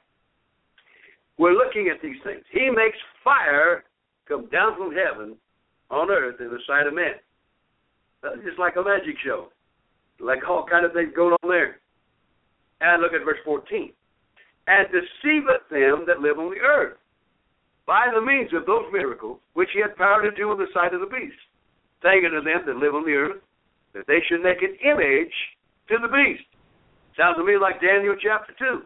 [1.38, 2.42] we're looking at these things.
[2.50, 3.84] He makes fire
[4.28, 5.36] come down from heaven
[5.90, 7.14] on earth in the sight of men.
[8.24, 9.48] Uh, just like a magic show,
[10.20, 11.80] like all kind of things going on there.
[12.80, 13.92] And look at verse 14.
[14.66, 16.96] And deceiveth them that live on the earth
[17.86, 20.92] by the means of those miracles which he had power to do in the sight
[20.92, 21.38] of the beast,
[22.02, 23.42] saying unto them that live on the earth
[23.94, 25.32] that they should make an image
[25.88, 26.44] to the beast.
[27.16, 28.82] Sounds to me like Daniel chapter 2.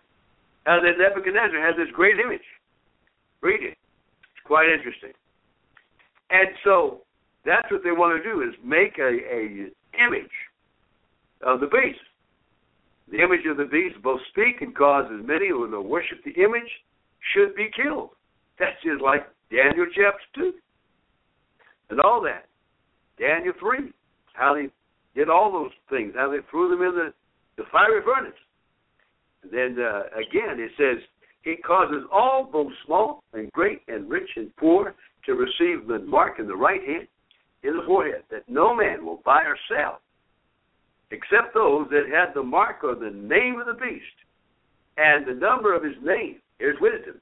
[0.67, 2.47] And that Nebuchadnezzar has this great image.
[3.43, 3.75] Read it.
[3.75, 5.13] It's quite interesting.
[6.31, 7.03] And so
[7.45, 10.37] that's what they want to do is make a, a image
[11.43, 11.99] of the beast.
[13.11, 16.39] The image of the beast both speak and cause as many who will worship the
[16.41, 16.71] image
[17.35, 18.11] should be killed.
[18.59, 20.53] That's just like Daniel chapter 2.
[21.91, 22.47] And all that.
[23.21, 23.93] Daniel 3.
[24.33, 24.69] How they
[25.15, 26.15] did all those things.
[26.17, 27.13] How they threw them in the,
[27.57, 28.39] the fiery furnace.
[29.43, 31.03] And then uh, again it says,
[31.45, 34.95] it causes all, both small and great and rich and poor,
[35.27, 37.07] to receive the mark in the right hand,
[37.63, 40.01] in the forehead, that no man will buy or sell,
[41.11, 44.05] except those that had the mark or the name of the beast,
[44.97, 46.37] and the number of his name.
[46.59, 47.21] Here's wisdom.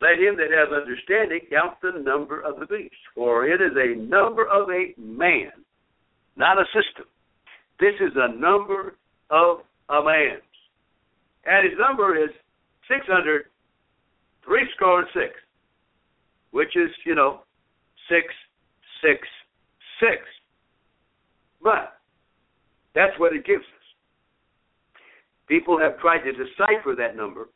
[0.00, 4.00] Let him that has understanding count the number of the beast, for it is a
[4.00, 5.52] number of a man,
[6.36, 7.04] not a system.
[7.78, 8.96] This is a number
[9.30, 9.58] of
[9.90, 10.38] a man.
[11.44, 12.30] And his number is
[12.88, 13.44] 600,
[14.44, 15.34] three score and six
[16.50, 17.40] which is, you know,
[18.08, 20.18] 666.
[21.62, 21.98] But
[22.94, 23.66] that's what it gives us.
[25.48, 27.48] People have tried to decipher that number,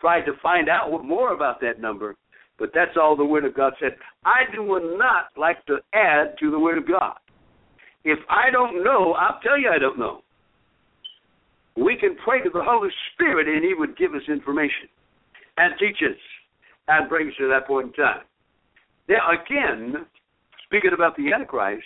[0.00, 2.16] tried to find out more about that number,
[2.58, 3.96] but that's all the Word of God said.
[4.24, 4.64] I do
[4.98, 7.16] not like to add to the Word of God.
[8.04, 10.20] If I don't know, I'll tell you I don't know.
[11.76, 14.88] We can pray to the Holy Spirit and He would give us information
[15.56, 16.18] and teach us
[16.88, 18.22] and bring us to that point in time.
[19.08, 20.06] Now, again,
[20.66, 21.84] speaking about the Antichrist,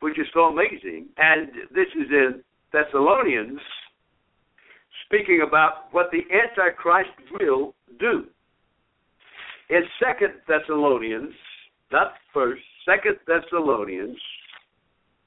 [0.00, 2.42] which is so amazing, and this is in
[2.72, 3.60] Thessalonians,
[5.06, 8.26] speaking about what the Antichrist will do.
[9.70, 11.32] In Second Thessalonians,
[11.90, 14.18] not first, Second Thessalonians,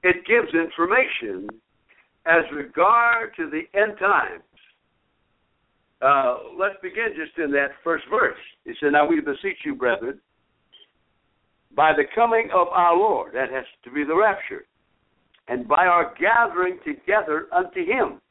[0.04, 1.48] it gives information
[2.26, 4.44] as regard to the end times.
[6.02, 8.38] Uh, let's begin just in that first verse.
[8.66, 10.20] It said, Now we beseech you, brethren,
[11.76, 14.66] by the coming of our Lord, that has to be the rapture,
[15.48, 18.22] and by our gathering together unto him.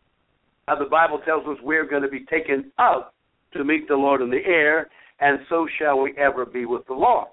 [0.66, 3.14] Now the Bible tells us we're going to be taken up
[3.52, 4.88] to meet the Lord in the air,
[5.20, 7.28] and so shall we ever be with the Lord.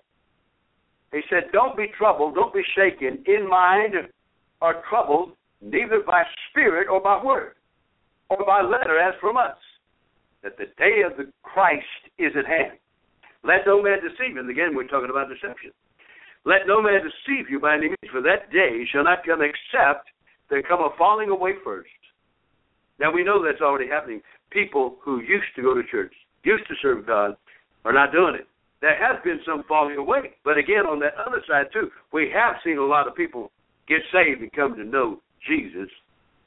[1.12, 3.96] He said, Don't be troubled, don't be shaken in mind
[4.62, 7.54] or troubled, neither by spirit or by word,
[8.30, 9.58] or by letter as from us
[10.44, 11.86] that the day of the Christ
[12.18, 12.78] is at hand.
[13.44, 14.38] Let no man deceive.
[14.38, 15.72] And again, we're talking about deception.
[16.46, 20.10] Let no man deceive you by any means, for that day shall not come except
[20.50, 21.90] there come a falling away first.
[23.02, 24.22] Now we know that's already happening.
[24.52, 27.36] People who used to go to church, used to serve God,
[27.84, 28.48] are not doing it.
[28.80, 30.38] There has been some falling away.
[30.46, 33.52] But again, on that other side too, we have seen a lot of people
[33.88, 35.90] get saved and come to know Jesus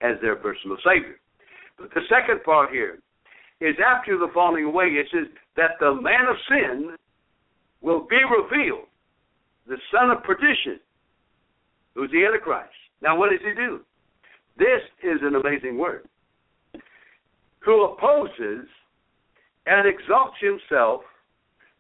[0.01, 1.17] as their personal Savior.
[1.77, 2.99] But the second part here
[3.61, 5.27] is after the falling away, it says
[5.57, 6.97] that the man of sin
[7.81, 8.87] will be revealed,
[9.67, 10.79] the son of perdition,
[11.95, 12.71] who's the Antichrist.
[13.03, 13.81] Now, what does he do?
[14.57, 16.07] This is an amazing word.
[17.65, 18.67] Who opposes
[19.67, 21.03] and exalts himself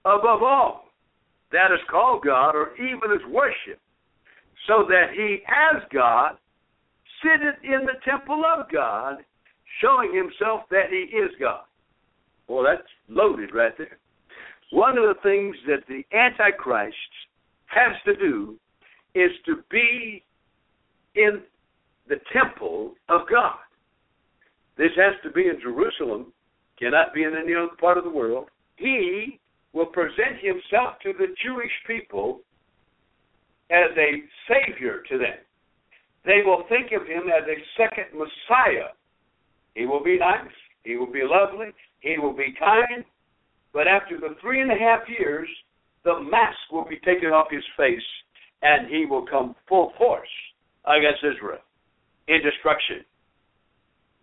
[0.04, 0.84] above all
[1.52, 3.80] that is called God or even is worship,
[4.66, 6.36] so that he, as God,
[7.22, 9.18] sitteth in the temple of God,
[9.80, 11.64] showing himself that he is God.
[12.48, 13.98] Well, that's loaded right there.
[14.70, 16.96] One of the things that the Antichrist
[17.66, 18.58] has to do
[19.14, 20.24] is to be
[21.14, 21.42] in
[22.08, 23.56] the temple of God.
[24.76, 26.32] This has to be in Jerusalem,
[26.78, 28.48] cannot be in any other part of the world.
[28.76, 29.38] He
[29.72, 32.40] will present himself to the Jewish people
[33.70, 35.38] as a savior to them.
[36.24, 38.94] They will think of him as a second Messiah.
[39.74, 40.50] He will be nice.
[40.84, 41.68] He will be lovely.
[42.00, 43.04] He will be kind.
[43.72, 45.48] But after the three and a half years,
[46.04, 48.02] the mask will be taken off his face
[48.62, 50.28] and he will come full force
[50.86, 51.60] against Israel
[52.28, 53.04] in destruction.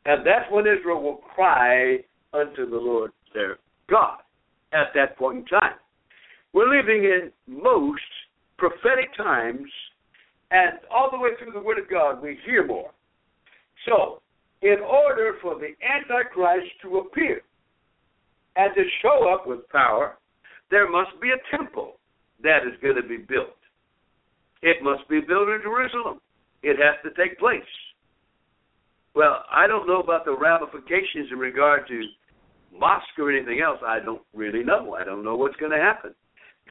[0.06, 1.97] And that's when Israel will cry
[2.34, 3.58] unto the Lord their
[3.89, 4.20] God
[4.74, 5.76] at that point in time.
[6.54, 8.02] We're living in most
[8.58, 9.68] prophetic times,
[10.52, 12.91] and all the way through the Word of God, we hear more.
[13.88, 14.22] So,
[14.62, 17.41] in order for the Antichrist to appear
[18.56, 20.18] and to show up with power,
[20.70, 21.95] there must be a temple
[22.43, 23.56] that is going to be built.
[24.62, 26.20] It must be built in Jerusalem.
[26.64, 27.62] It has to take place.
[29.14, 32.01] Well, I don't know about the ramifications in regard to
[32.78, 33.80] mosque or anything else.
[33.86, 34.95] I don't really know.
[34.95, 36.14] I don't know what's going to happen.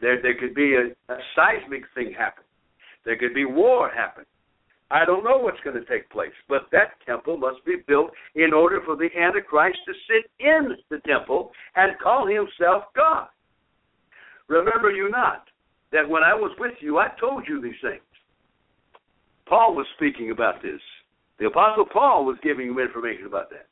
[0.00, 2.44] There, there could be a, a seismic thing happen.
[3.04, 4.24] There could be war happen.
[4.90, 8.52] I don't know what's going to take place, but that temple must be built in
[8.52, 13.28] order for the Antichrist to sit in the temple and call himself God.
[14.48, 15.44] Remember you not
[15.92, 18.02] that when I was with you, I told you these things.
[19.46, 20.80] Paul was speaking about this.
[21.40, 23.66] The Apostle Paul was giving you information about that.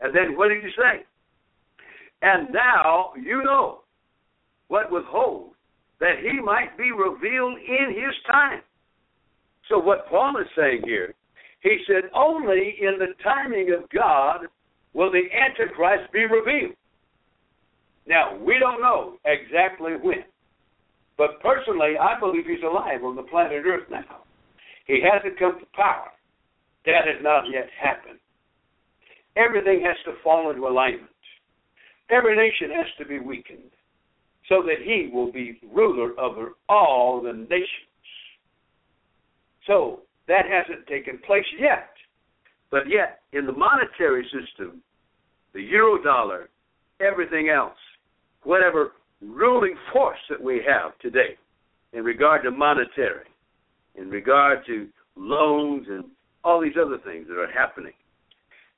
[0.00, 1.04] And then what did he say?
[2.22, 3.80] And now you know
[4.68, 5.50] what withhold,
[6.00, 8.60] that he might be revealed in his time.
[9.68, 11.14] So what Paul is saying here,
[11.60, 14.46] he said, only in the timing of God
[14.94, 16.76] will the Antichrist be revealed.
[18.06, 20.24] Now, we don't know exactly when.
[21.18, 24.22] But personally, I believe he's alive on the planet Earth now.
[24.86, 26.12] He hasn't come to power.
[26.86, 28.18] That has not yet happened.
[29.36, 31.10] Everything has to fall into alignment.
[32.10, 33.70] Every nation has to be weakened
[34.48, 37.68] so that he will be ruler over all the nations.
[39.66, 41.90] So that hasn't taken place yet.
[42.70, 44.82] But yet, in the monetary system,
[45.52, 46.48] the euro dollar,
[47.00, 47.78] everything else,
[48.44, 51.36] whatever ruling force that we have today
[51.92, 53.26] in regard to monetary,
[53.96, 56.04] in regard to loans and
[56.46, 57.92] all these other things that are happening.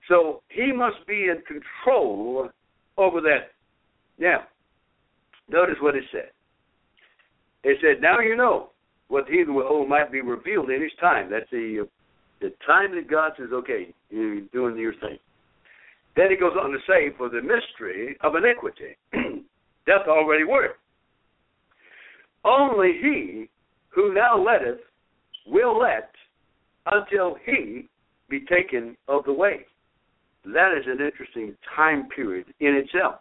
[0.09, 2.49] So he must be in control
[2.97, 3.53] over that.
[4.19, 4.45] Now,
[5.51, 6.31] notice what it said.
[7.63, 8.71] It said, "Now you know
[9.09, 11.87] what he will might be revealed in his time." That's the
[12.41, 15.19] the time that God says, "Okay, you're doing your thing."
[16.17, 18.97] Then he goes on to say, "For the mystery of iniquity
[19.87, 20.79] doth already work.
[22.45, 23.51] Only he
[23.91, 24.81] who now letteth
[25.47, 26.15] will let
[26.93, 27.89] until he
[28.29, 29.67] be taken of the way."
[30.45, 33.21] That is an interesting time period in itself.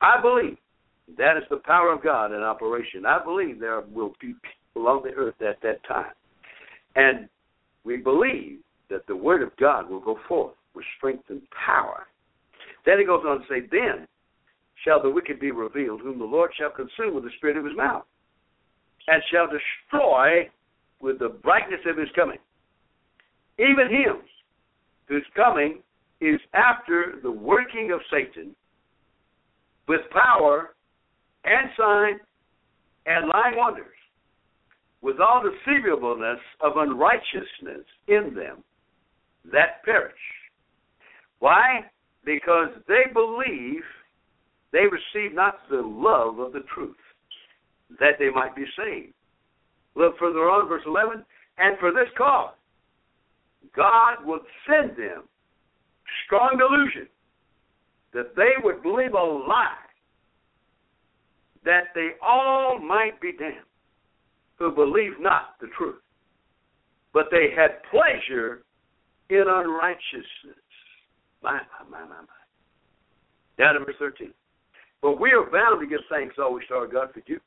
[0.00, 0.58] I believe
[1.18, 3.04] that is the power of God in operation.
[3.04, 6.12] I believe there will be people on the earth at that time.
[6.96, 7.28] And
[7.84, 12.06] we believe that the word of God will go forth with strength and power.
[12.86, 14.06] Then he goes on to say, Then
[14.84, 17.76] shall the wicked be revealed, whom the Lord shall consume with the spirit of his
[17.76, 18.04] mouth,
[19.08, 20.48] and shall destroy
[21.00, 22.38] with the brightness of his coming.
[23.60, 24.22] Even him
[25.06, 25.82] whose coming
[26.20, 28.56] is after the working of Satan
[29.86, 30.74] with power
[31.44, 32.20] and sign
[33.06, 33.86] and lying wonders,
[35.02, 38.62] with all deceivableness of unrighteousness in them
[39.52, 40.12] that perish.
[41.38, 41.80] Why?
[42.24, 43.82] Because they believe
[44.72, 46.96] they receive not the love of the truth,
[47.98, 49.12] that they might be saved.
[49.96, 51.24] Look further on, verse 11.
[51.58, 52.54] And for this cause,
[53.74, 55.24] God would send them
[56.26, 57.08] strong delusion
[58.12, 59.74] that they would believe a lie
[61.64, 63.54] that they all might be damned
[64.58, 66.00] who believe not the truth,
[67.12, 68.62] but they had pleasure
[69.30, 70.64] in unrighteousness.
[71.42, 72.40] My, my, my, my, my.
[73.58, 74.32] Down to verse 13.
[75.02, 77.40] But we are bound to give thanks always to our God for you.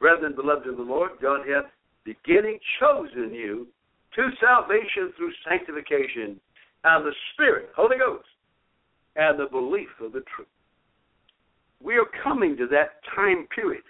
[0.00, 1.70] Brethren, beloved in the Lord, God hath
[2.04, 3.68] beginning chosen you
[4.16, 6.40] to salvation through sanctification
[6.84, 8.26] and the Spirit, Holy Ghost,
[9.16, 10.48] and the belief of the truth.
[11.82, 13.82] We are coming to that time period.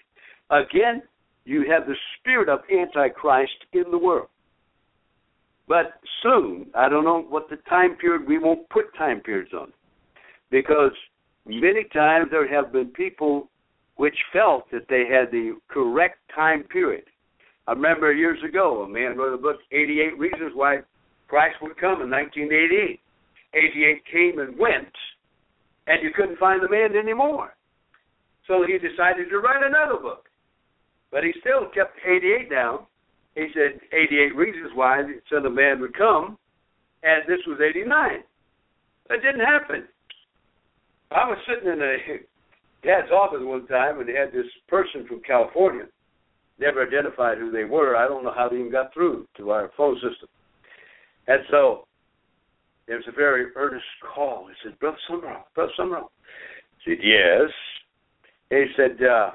[0.51, 1.03] Again,
[1.45, 4.29] you have the spirit of Antichrist in the world.
[5.67, 9.73] But soon, I don't know what the time period, we won't put time periods on.
[10.51, 10.93] Because
[11.47, 13.49] many times there have been people
[13.97, 17.05] which felt that they had the correct time period.
[17.67, 20.79] I remember years ago, a man wrote a book, 88 Reasons Why
[21.29, 23.01] Christ would come in 1988.
[23.55, 24.93] 88 came and went,
[25.87, 27.55] and you couldn't find the man anymore.
[28.47, 30.29] So he decided to write another book.
[31.11, 32.81] But he still kept 88 down.
[33.35, 36.37] He said 88 reasons why the Son of Man would come,
[37.03, 38.23] and this was 89.
[39.09, 39.85] That didn't happen.
[41.11, 41.97] I was sitting in a
[42.87, 45.87] dad's office one time, and they had this person from California.
[46.59, 47.97] Never identified who they were.
[47.97, 50.29] I don't know how they even got through to our phone system.
[51.27, 51.87] And so
[52.87, 53.85] there was a very earnest
[54.15, 54.47] call.
[54.49, 56.05] He said, Brother Sumrall, Brother Sumrall.
[56.05, 57.51] I said, Yes.
[58.51, 59.31] And he said, uh,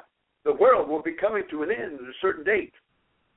[0.45, 2.73] the world will be coming to an end at a certain date.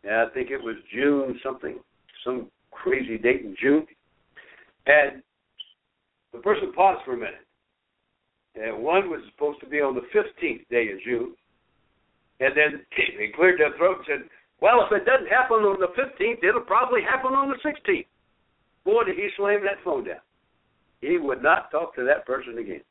[0.04, 1.78] And I think it was June something,
[2.24, 3.86] some crazy date in June.
[4.86, 5.22] And
[6.32, 7.46] the person paused for a minute.
[8.54, 11.34] And one was supposed to be on the 15th day of June.
[12.42, 14.30] And then he cleared their throat and said,
[14.60, 18.06] Well, if it doesn't happen on the 15th, it'll probably happen on the 16th.
[18.84, 20.18] Boy, did he slam that phone down.
[21.00, 22.82] He would not talk to that person again.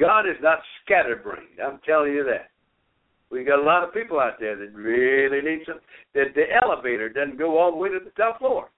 [0.00, 1.60] God is not scatterbrained.
[1.64, 2.50] I'm telling you that.
[3.30, 5.80] We got a lot of people out there that really need some.
[6.14, 8.70] That the elevator doesn't go all the way to the top floor.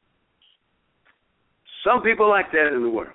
[1.84, 3.14] Some people like that in the world,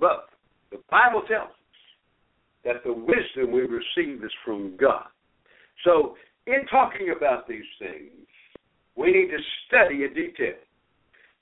[0.00, 0.28] but
[0.70, 1.52] the Bible tells
[2.64, 5.06] that the wisdom we receive is from God.
[5.84, 6.14] So,
[6.46, 8.10] in talking about these things,
[8.96, 10.58] we need to study in detail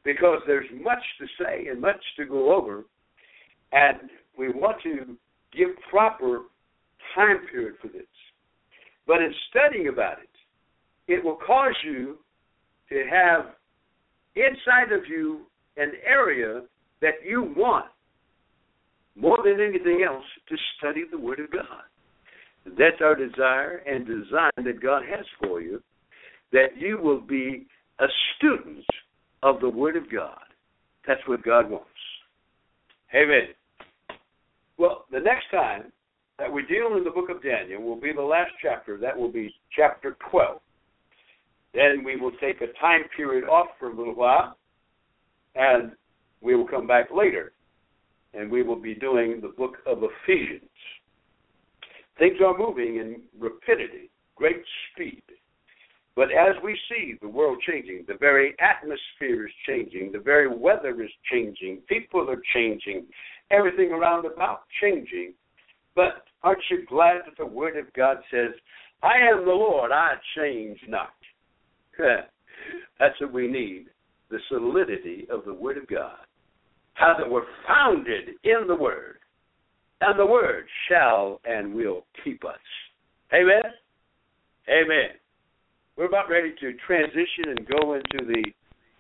[0.04, 2.84] because there's much to say and much to go over,
[3.72, 5.16] and we want to
[5.52, 6.42] give proper
[7.14, 8.02] time period for this.
[9.06, 12.18] But in studying about it, it will cause you
[12.88, 13.46] to have
[14.36, 15.40] inside of you
[15.76, 16.62] an area
[17.00, 17.86] that you want
[19.20, 21.84] more than anything else to study the Word of God.
[22.78, 25.82] That's our desire and design that God has for you,
[26.52, 27.66] that you will be
[27.98, 28.06] a
[28.36, 28.84] student
[29.42, 30.38] of the Word of God.
[31.06, 31.86] That's what God wants.
[33.14, 33.48] Amen.
[34.78, 35.92] Well, the next time
[36.38, 38.96] that we deal in the book of Daniel will be the last chapter.
[38.96, 40.60] That will be chapter 12.
[41.74, 44.56] Then we will take a time period off for a little while,
[45.54, 45.92] and
[46.40, 47.52] we will come back later,
[48.34, 50.70] and we will be doing the book of Ephesians.
[52.18, 54.62] Things are moving in rapidity, great
[54.92, 55.22] speed.
[56.16, 61.02] But as we see the world changing, the very atmosphere is changing, the very weather
[61.02, 63.06] is changing, people are changing,
[63.50, 65.32] everything around about changing.
[65.94, 68.50] But aren't you glad that the Word of God says,
[69.02, 71.14] I am the Lord, I change not?
[71.98, 73.86] That's what we need
[74.30, 76.18] the solidity of the Word of God.
[76.94, 79.18] How that we're founded in the Word,
[80.00, 82.58] and the Word shall and will keep us.
[83.32, 83.62] Amen?
[84.68, 85.10] Amen.
[85.96, 88.44] We're about ready to transition and go into the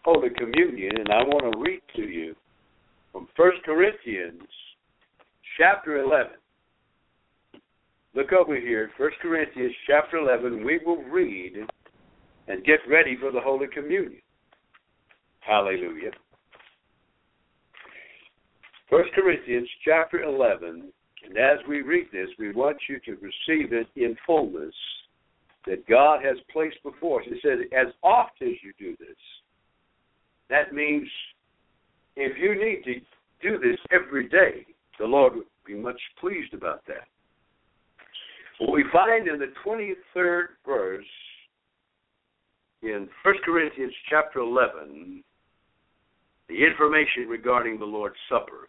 [0.02, 2.34] Holy Communion, and I want to read to you
[3.12, 4.42] from 1 Corinthians
[5.58, 6.32] chapter 11.
[8.14, 10.64] Look over here, 1 Corinthians chapter 11.
[10.64, 11.52] We will read
[12.48, 14.22] and get ready for the Holy Communion.
[15.40, 16.10] Hallelujah.
[18.90, 20.90] 1 Corinthians chapter 11,
[21.24, 24.74] and as we read this, we want you to receive it in fullness
[25.64, 27.28] that God has placed before us.
[27.30, 29.16] It says, as oft as you do this,
[30.48, 31.06] that means
[32.16, 33.00] if you need to
[33.40, 34.66] do this every day,
[34.98, 37.06] the Lord would be much pleased about that.
[38.58, 41.04] What we find in the 23rd verse
[42.82, 45.22] in 1 Corinthians chapter 11,
[46.48, 48.68] the information regarding the Lord's Supper.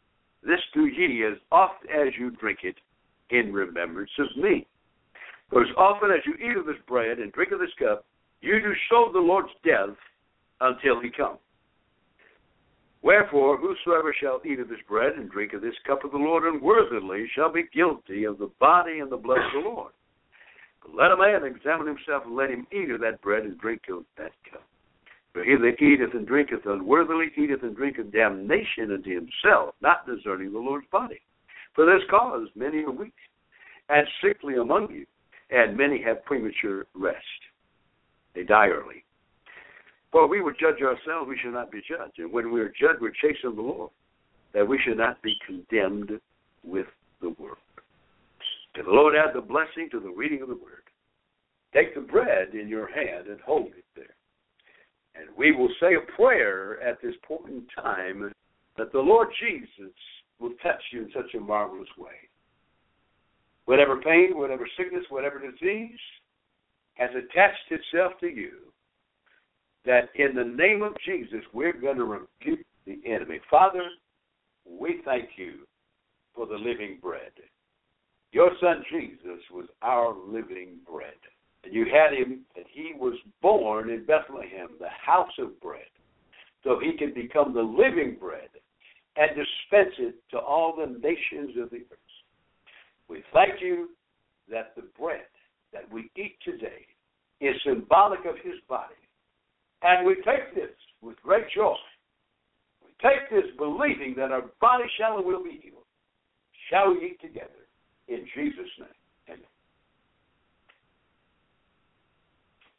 [0.43, 2.75] this do ye as oft as you drink it
[3.29, 4.65] in remembrance of me.
[5.49, 8.05] For as often as you eat of this bread and drink of this cup,
[8.41, 9.95] you do show the Lord's death
[10.61, 11.37] until he come.
[13.03, 16.43] Wherefore, whosoever shall eat of this bread and drink of this cup of the Lord
[16.43, 19.91] unworthily shall be guilty of the body and the blood of the Lord.
[20.83, 23.81] But let a man examine himself, and let him eat of that bread and drink
[23.89, 24.63] of that cup.
[25.33, 30.51] For he that eateth and drinketh unworthily eateth and drinketh damnation unto himself, not discerning
[30.51, 31.21] the Lord's body.
[31.73, 33.13] For this cause many are weak
[33.89, 35.05] and sickly among you,
[35.49, 37.17] and many have premature rest.
[38.35, 39.03] They die early.
[40.11, 42.19] For we would judge ourselves, we should not be judged.
[42.19, 43.91] And when we are judged, we're chasing the Lord,
[44.53, 46.19] that we should not be condemned
[46.63, 46.87] with
[47.21, 47.57] the world.
[48.75, 50.83] May the Lord add the blessing to the reading of the word.
[51.73, 54.15] Take the bread in your hand and hold it there.
[55.15, 58.31] And we will say a prayer at this point in time
[58.77, 59.93] that the Lord Jesus
[60.39, 62.29] will touch you in such a marvelous way.
[63.65, 65.99] Whatever pain, whatever sickness, whatever disease
[66.95, 68.51] has attached itself to you,
[69.85, 73.39] that in the name of Jesus, we're going to rebuke the enemy.
[73.49, 73.83] Father,
[74.65, 75.67] we thank you
[76.35, 77.31] for the living bread.
[78.31, 81.13] Your son Jesus was our living bread.
[81.63, 85.91] And you had him, and he was born in Bethlehem, the house of bread,
[86.63, 88.49] so he could become the living bread
[89.17, 91.99] and dispense it to all the nations of the earth.
[93.07, 93.89] We thank you
[94.49, 95.27] that the bread
[95.73, 96.85] that we eat today
[97.39, 98.95] is symbolic of his body.
[99.81, 101.75] And we take this with great joy.
[102.83, 105.83] We take this believing that our body shall and will be healed.
[106.69, 107.67] Shall we eat together
[108.07, 108.87] in Jesus' name?
[109.29, 109.43] Amen.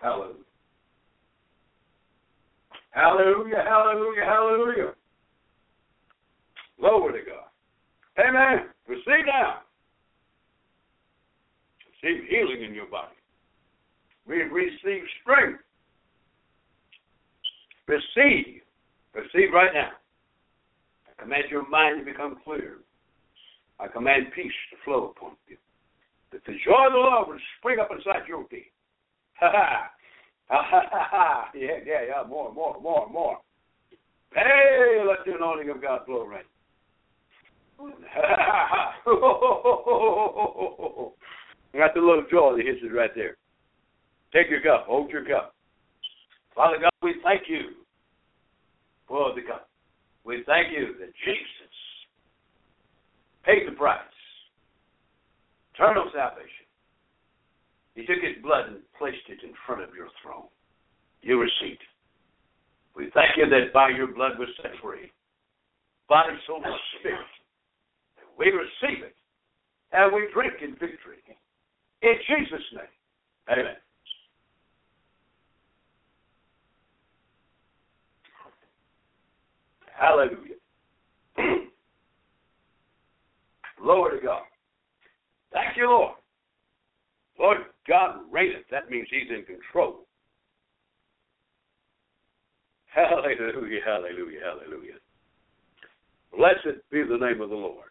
[0.03, 0.35] Hallelujah.
[2.91, 4.93] Hallelujah, hallelujah, hallelujah.
[6.79, 8.27] Glory to God.
[8.27, 8.67] Amen.
[8.89, 9.61] Receive now.
[12.03, 13.15] Receive healing in your body.
[14.27, 15.61] We receive strength.
[17.87, 18.63] Receive.
[19.15, 19.91] Receive right now.
[21.09, 22.79] I command your mind to become clear.
[23.79, 25.57] I command peace to flow upon you.
[26.33, 28.65] That the joy of the Lord will spring up inside your being.
[29.41, 29.91] Ha ha.
[30.49, 31.51] Ha ha ha.
[31.55, 32.29] Yeah, yeah, yeah.
[32.29, 33.39] More, more, more, more.
[34.35, 36.47] Hey, let the anointing of God flow right.
[41.75, 43.37] I got the little joy that hits it right there.
[44.33, 44.87] Take your cup.
[44.87, 45.55] Hold your cup.
[46.55, 47.85] Father God, we thank you
[49.09, 49.69] for the cup.
[50.25, 51.75] We thank you that Jesus
[53.45, 53.99] paid the price.
[55.75, 56.62] Eternal salvation.
[57.95, 60.49] He took his blood and placed it in front of your throne.
[61.21, 61.93] You received it.
[62.97, 65.11] We thank you that by your blood we're set free.
[66.09, 67.21] Body, soul, and spirit.
[68.39, 69.15] We receive it.
[69.93, 71.21] And we drink in victory.
[72.03, 72.85] In Jesus' name.
[73.51, 73.77] Amen.
[79.99, 80.59] Hallelujah.
[83.81, 84.43] Glory to God.
[85.53, 86.15] Thank you, Lord.
[87.39, 87.59] Lord
[87.89, 88.65] God reigneth.
[88.71, 90.07] That means He's in control.
[92.95, 95.01] Hallelujah, hallelujah, hallelujah.
[96.37, 97.89] Blessed be the name of the Lord.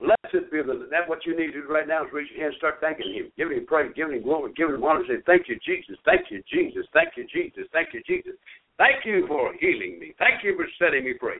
[0.00, 2.54] Blessed be the that's what you need to do right now is raise your hand,
[2.56, 5.60] start thanking him, giving him praise, giving him glory, giving him honor, say, Thank you,
[5.60, 8.32] Jesus, thank you, Jesus, thank you, Jesus, thank you, Jesus.
[8.76, 10.14] Thank you for healing me.
[10.18, 11.38] Thank you for setting me free.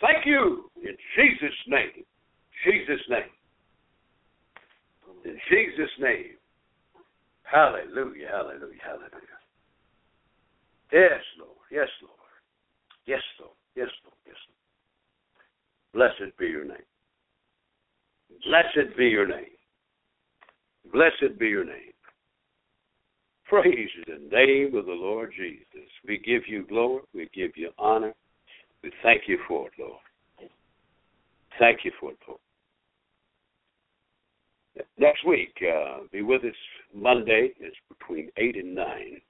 [0.00, 2.04] Thank you in Jesus' name.
[2.66, 3.30] Jesus' name.
[5.24, 6.36] In Jesus' name.
[7.44, 9.38] Hallelujah, hallelujah, hallelujah.
[10.92, 11.56] Yes, Lord.
[11.70, 12.18] Yes, Lord.
[13.06, 13.52] Yes, Lord.
[13.76, 14.16] Yes, Lord.
[14.26, 14.36] Yes,
[15.94, 16.10] Lord.
[16.18, 16.88] Blessed be your name.
[18.44, 19.56] Blessed be your name.
[20.92, 21.92] Blessed be your name.
[23.46, 25.88] Praise the name of the Lord Jesus.
[26.06, 27.02] We give you glory.
[27.14, 28.14] We give you honor.
[28.82, 30.00] We thank you for it, Lord.
[31.58, 32.40] Thank you for it, Lord.
[35.02, 36.54] Next week, uh, be with us
[36.94, 37.50] Monday.
[37.58, 39.20] It's between 8 and 9.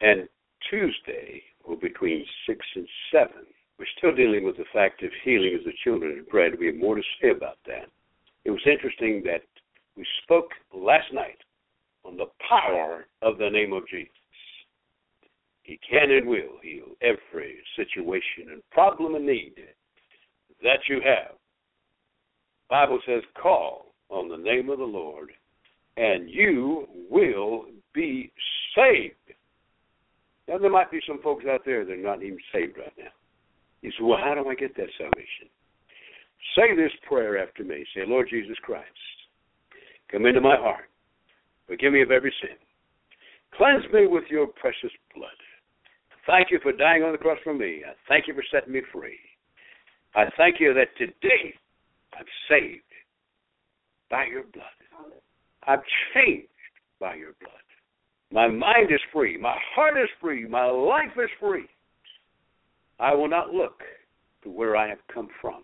[0.00, 0.28] And
[0.68, 3.30] Tuesday will be between 6 and 7.
[3.78, 6.58] We're still dealing with the fact of healing as the children of bread.
[6.58, 7.88] We have more to say about that.
[8.44, 9.44] It was interesting that
[9.96, 11.38] we spoke last night
[12.04, 14.10] on the power of the name of Jesus.
[15.62, 19.54] He can and will heal every situation and problem and need
[20.64, 21.36] that you have.
[22.68, 25.30] The Bible says, call on the name of the Lord,
[25.96, 28.30] and you will be
[28.76, 29.14] saved.
[30.48, 33.10] Now, there might be some folks out there that are not even saved right now.
[33.80, 35.48] You say, well, how do I get that salvation?
[36.56, 37.84] Say this prayer after me.
[37.94, 38.86] Say, Lord Jesus Christ,
[40.10, 40.90] come into my heart.
[41.66, 42.56] Forgive me of every sin.
[43.56, 45.30] Cleanse me with your precious blood.
[46.26, 47.82] Thank you for dying on the cross for me.
[47.86, 49.18] I thank you for setting me free.
[50.14, 51.54] I thank you that today
[52.14, 52.91] I'm saved
[54.12, 54.64] by your blood.
[55.66, 55.80] I'm
[56.14, 56.46] changed
[57.00, 57.50] by your blood.
[58.30, 59.36] My mind is free.
[59.36, 60.46] My heart is free.
[60.46, 61.66] My life is free.
[63.00, 63.82] I will not look
[64.44, 65.62] to where I have come from.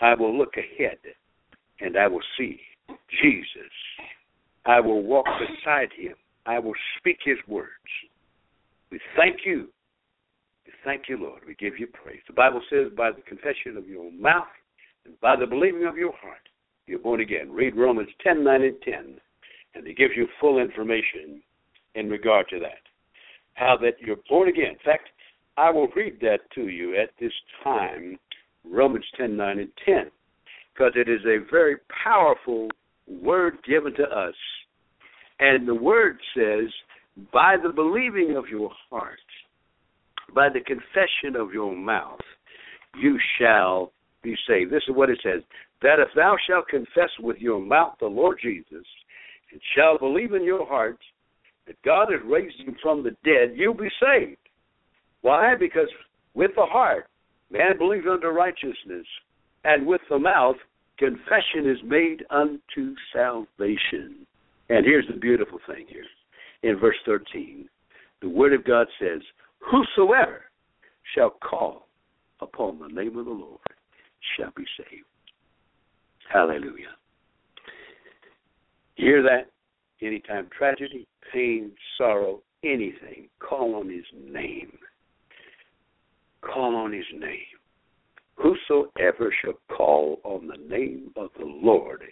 [0.00, 0.98] I will look ahead
[1.80, 2.58] and I will see
[3.20, 3.72] Jesus
[4.66, 6.14] I will walk beside him.
[6.44, 7.70] I will speak his words.
[8.90, 9.68] We thank you.
[10.66, 11.42] We thank you, Lord.
[11.46, 12.20] We give you praise.
[12.26, 14.44] The Bible says, by the confession of your mouth
[15.04, 16.48] and by the believing of your heart,
[16.86, 17.50] you're born again.
[17.50, 18.94] Read Romans 10, 9, and 10,
[19.74, 21.42] and it gives you full information
[21.94, 22.82] in regard to that.
[23.54, 24.72] How that you're born again.
[24.72, 25.08] In fact,
[25.56, 27.32] I will read that to you at this
[27.64, 28.18] time,
[28.64, 30.10] Romans 10, 9, and 10,
[30.74, 32.68] because it is a very powerful
[33.06, 34.34] word given to us
[35.38, 36.70] and the word says,
[37.32, 39.18] by the believing of your heart,
[40.34, 42.20] by the confession of your mouth,
[42.98, 44.72] you shall be saved.
[44.72, 45.42] This is what it says.
[45.82, 48.86] That if thou shalt confess with your mouth the Lord Jesus,
[49.52, 50.98] and shalt believe in your heart
[51.66, 54.38] that God has raised him from the dead, you'll be saved.
[55.22, 55.54] Why?
[55.58, 55.88] Because
[56.34, 57.08] with the heart
[57.50, 59.06] man believes unto righteousness,
[59.64, 60.56] and with the mouth
[60.98, 64.26] confession is made unto salvation.
[64.68, 66.04] And here's the beautiful thing here.
[66.62, 67.68] In verse 13,
[68.22, 69.20] the Word of God says,
[69.70, 70.42] Whosoever
[71.14, 71.86] shall call
[72.40, 73.60] upon the name of the Lord
[74.36, 75.04] shall be saved.
[76.32, 76.94] Hallelujah.
[78.94, 79.50] hear that?
[80.04, 84.72] Anytime tragedy, pain, sorrow, anything, call on his name.
[86.42, 87.38] Call on his name.
[88.36, 92.02] Whosoever shall call on the name of the Lord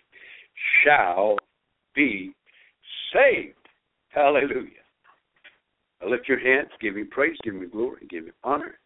[0.82, 1.36] shall
[1.94, 2.32] be
[3.12, 3.54] saved.
[4.08, 4.70] Hallelujah.
[6.08, 8.78] Lift your hands, give me praise, give me glory, give me honor.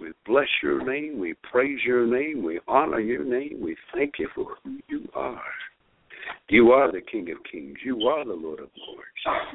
[0.00, 4.28] We bless your name, we praise your name, we honor your name, we thank you
[4.34, 5.42] for who you are.
[6.48, 9.50] You are the King of Kings, you are the Lord of Lords.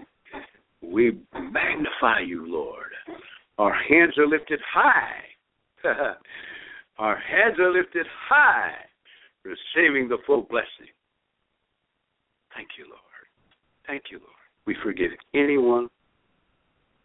[0.81, 2.91] We magnify you, Lord.
[3.57, 5.21] Our hands are lifted high.
[6.97, 8.73] Our heads are lifted high,
[9.43, 10.91] receiving the full blessing.
[12.53, 12.99] Thank you, Lord.
[13.87, 14.29] Thank you, Lord.
[14.65, 15.89] We forgive anyone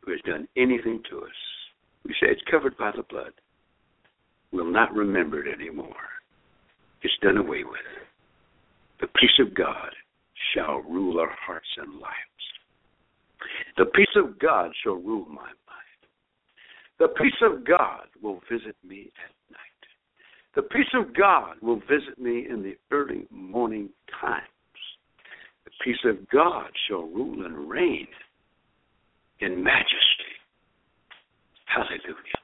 [0.00, 1.57] who has done anything to us.
[2.04, 3.32] We say it's covered by the blood.
[4.52, 5.94] We'll not remember it anymore.
[7.02, 7.80] It's done away with.
[9.00, 9.90] The peace of God
[10.54, 12.14] shall rule our hearts and lives.
[13.76, 15.58] The peace of God shall rule my mind.
[16.98, 19.58] The peace of God will visit me at night.
[20.56, 23.90] The peace of God will visit me in the early morning
[24.20, 24.42] times.
[25.64, 28.08] The peace of God shall rule and reign
[29.40, 30.37] in majesty.
[31.68, 32.40] Hallelujah.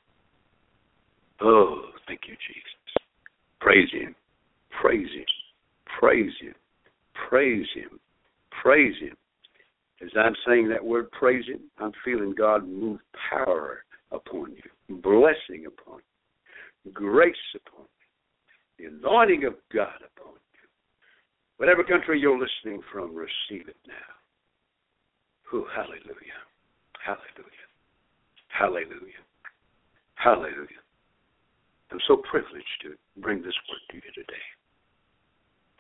[1.41, 3.05] Oh, thank you, Jesus.
[3.61, 4.15] Praise Him.
[4.81, 5.25] Praise Him.
[5.99, 6.55] Praise Him.
[7.29, 8.01] Praise Him.
[8.63, 9.17] Praise Him.
[10.03, 13.01] As I'm saying that word, praise Him, I'm feeling God move
[13.31, 16.01] power upon you, blessing upon
[16.85, 17.87] you, grace upon
[18.79, 20.69] you, the anointing of God upon you.
[21.57, 23.95] Whatever country you're listening from, receive it now.
[25.53, 26.43] Oh, hallelujah.
[27.05, 27.69] Hallelujah.
[28.55, 29.25] Hallelujah.
[30.15, 30.83] Hallelujah.
[31.91, 34.47] I'm so privileged to bring this word to you today.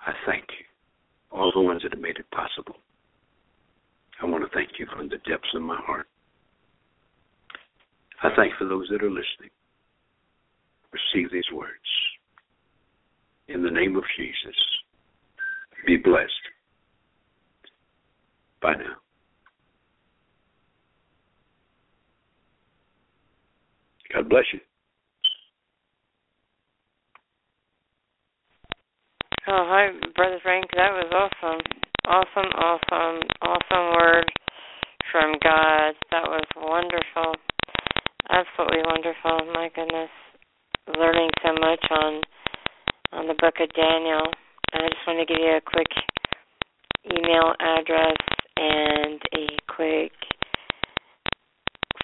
[0.05, 0.66] I thank you,
[1.31, 2.77] all the ones that have made it possible.
[4.20, 6.07] I want to thank you from the depths of my heart.
[8.22, 9.51] I thank for those that are listening.
[10.93, 11.70] Receive these words.
[13.49, 14.57] In the name of Jesus,
[15.87, 16.31] be blessed.
[18.61, 19.03] Bye now.
[24.14, 24.60] God bless you.
[29.48, 30.66] Oh, hi, Brother Frank.
[30.76, 31.60] That was awesome.
[32.06, 34.24] Awesome, awesome, awesome word
[35.10, 35.94] from God.
[36.12, 37.34] That was wonderful.
[38.30, 39.52] Absolutely wonderful.
[39.52, 40.10] My goodness.
[40.96, 42.20] Learning so much on
[43.12, 44.30] on the book of Daniel.
[44.74, 45.86] I just want to give you a quick
[47.06, 48.16] email address
[48.56, 50.12] and a quick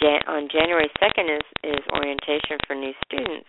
[0.00, 3.46] Jan- on January 2nd is, is orientation for new students.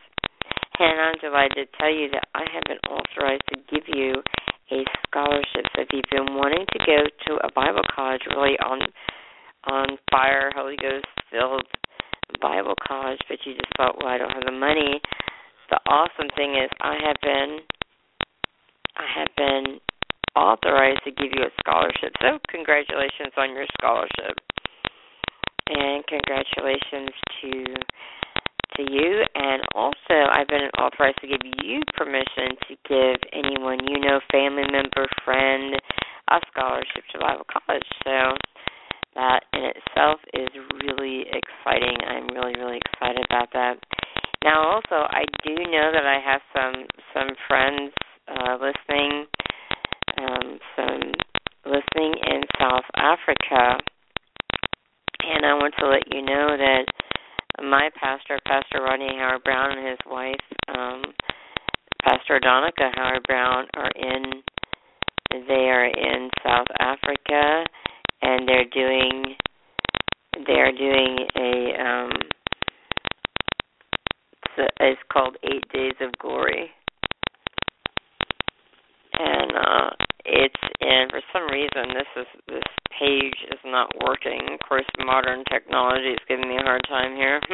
[0.79, 4.21] And I'm delighted to tell you that I have been authorized to give you
[4.71, 5.65] a scholarship.
[5.73, 8.81] So if you've been wanting to go to a Bible college, really on
[9.65, 11.65] on fire, Holy Ghost filled
[12.41, 15.01] Bible college, but you just thought, well, I don't have the money.
[15.69, 17.59] The awesome thing is, I have been,
[18.95, 19.79] I have been
[20.37, 22.13] authorized to give you a scholarship.
[22.21, 24.37] So congratulations on your scholarship,
[25.65, 27.09] and congratulations
[27.41, 27.51] to
[28.77, 29.25] to you.
[29.33, 34.69] And also, I've been authorized to give you permission to give anyone you know, family
[34.69, 35.73] member, friend,
[36.29, 37.87] a scholarship to Bible college.
[38.03, 38.37] So
[39.15, 40.49] that in itself is
[40.85, 41.97] really exciting.
[42.05, 43.81] I'm really, really excited about that.
[44.43, 47.91] Now, also, I do know that I have some some friends
[48.27, 49.25] uh, listening,
[50.17, 51.01] um, some
[51.65, 53.77] listening in South Africa,
[55.21, 56.85] and I want to let you know that
[57.63, 60.35] my pastor, Pastor Rodney Howard Browne, and his wife,
[60.69, 61.01] um,
[62.03, 64.41] Pastor Adonica Howard Browne, are in.
[65.29, 67.65] They are in South Africa
[68.21, 69.35] and they're doing
[70.45, 72.11] they're doing a um
[74.79, 76.69] it's called Eight Days of Glory.
[79.13, 79.89] And uh
[80.27, 82.69] it's and for some reason this is this
[82.99, 84.41] page is not working.
[84.53, 87.39] Of course modern technology is giving me a hard time here.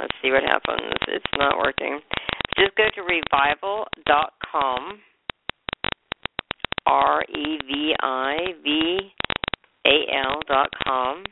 [0.00, 0.94] Let's see what happens.
[1.08, 2.00] It's not working.
[2.56, 5.00] Just go to revival.com
[10.48, 11.24] dot com,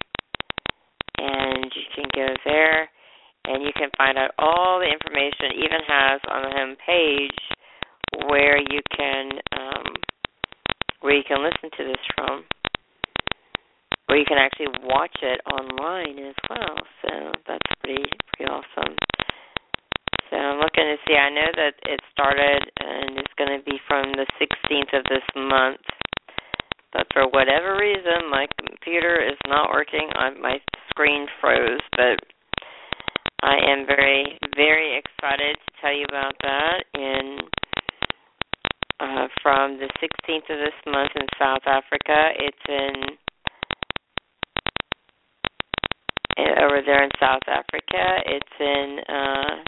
[1.18, 2.88] and you can go there
[3.46, 5.50] and you can find out all the information.
[5.50, 7.57] It even has on the home page
[8.28, 9.94] where you can um,
[11.00, 12.44] where you can listen to this from,
[14.06, 16.76] where you can actually watch it online as well.
[17.02, 18.04] So that's pretty
[18.34, 18.94] pretty awesome.
[20.30, 21.14] So I'm looking to see.
[21.14, 25.24] I know that it started and it's going to be from the 16th of this
[25.34, 25.80] month
[26.92, 30.08] but for whatever reason, my computer is not working.
[30.14, 32.18] I, my screen froze, but
[33.42, 36.84] I am very, very excited to tell you about that.
[36.94, 37.38] In
[39.00, 43.16] uh, from the 16th of this month in South Africa, it's in
[46.38, 48.22] over there in South Africa.
[48.26, 49.62] It's in uh,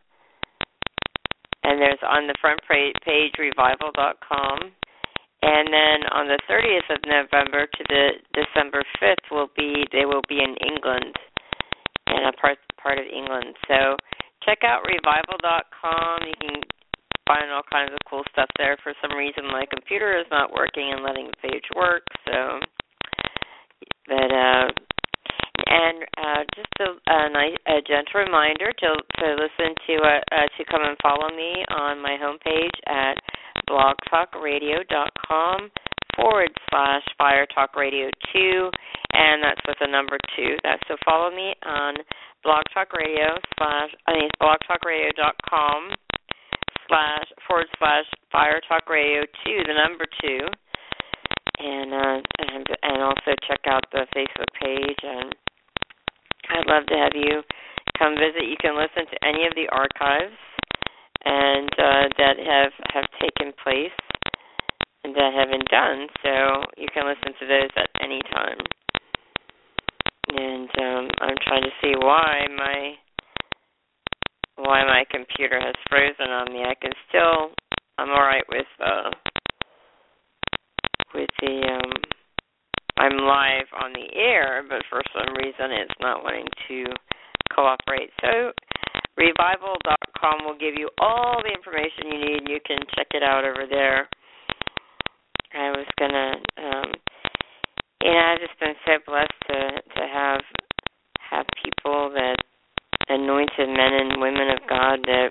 [1.63, 4.73] and there's on the front page revival.com
[5.43, 10.23] and then on the 30th of November to the December 5th will be they will
[10.29, 11.15] be in England,
[12.09, 13.55] in a part part of England.
[13.67, 13.97] So
[14.45, 16.19] check out revival.com.
[16.27, 16.61] You can
[17.31, 18.75] find all kinds of cool stuff there.
[18.83, 22.03] For some reason, my computer is not working and letting the page work.
[22.27, 22.59] So,
[24.11, 24.67] but uh,
[25.71, 28.89] and uh, just a, a, nice, a gentle reminder to
[29.23, 33.15] to listen to uh, uh, to come and follow me on my homepage at
[33.71, 35.71] blogtalkradio.com
[36.17, 38.71] forward slash Fire Talk Radio 2,
[39.15, 40.57] and that's with the number 2.
[40.65, 41.95] That's so follow me on
[42.43, 45.91] Blog Talk Radio slash, I mean, blogtalkradio.com
[46.91, 50.43] slash forward slash Fire Talk Radio 2, the number 2.
[51.61, 55.35] And, uh, and and also check out the Facebook page and
[56.51, 57.43] I'd love to have you
[57.99, 58.49] come visit.
[58.49, 60.35] You can listen to any of the archives
[61.25, 63.95] and uh, that have have taken place
[65.05, 66.09] and that have been done.
[66.23, 68.59] So you can listen to those at any time.
[70.33, 72.95] And um, I'm trying to see why my
[74.63, 76.63] why my computer has frozen on me.
[76.65, 77.55] I can still
[77.99, 79.11] I'm all right with uh
[81.15, 81.93] with the um
[82.99, 86.85] I'm live on the air, but for some reason it's not wanting to
[87.55, 88.11] cooperate.
[88.21, 88.53] So
[89.17, 92.49] revival.com will give you all the information you need.
[92.49, 94.09] You can check it out over there.
[95.53, 96.93] I was gonna, um,
[98.03, 99.57] you know, I've just been so blessed to
[99.97, 100.41] to have
[101.31, 102.37] have people that
[103.11, 105.31] anointed men and women of God that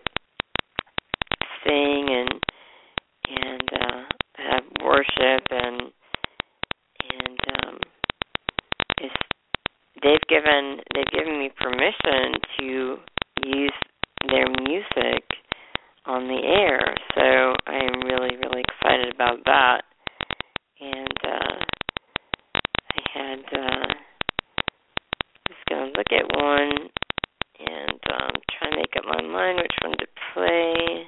[1.66, 2.42] sing and
[3.30, 4.04] and uh,
[4.38, 5.82] have worship and
[7.10, 7.80] and um,
[9.02, 9.16] it's,
[10.04, 12.98] they've given they've given me permission to
[13.46, 13.74] use
[14.28, 15.24] their music
[16.06, 16.96] on the air.
[17.16, 19.82] So I am really, really excited about that.
[20.82, 21.66] And uh,
[22.92, 23.94] I had uh,
[25.48, 26.90] just gonna look at one
[27.60, 31.06] and um, try and make up my mind which one to play.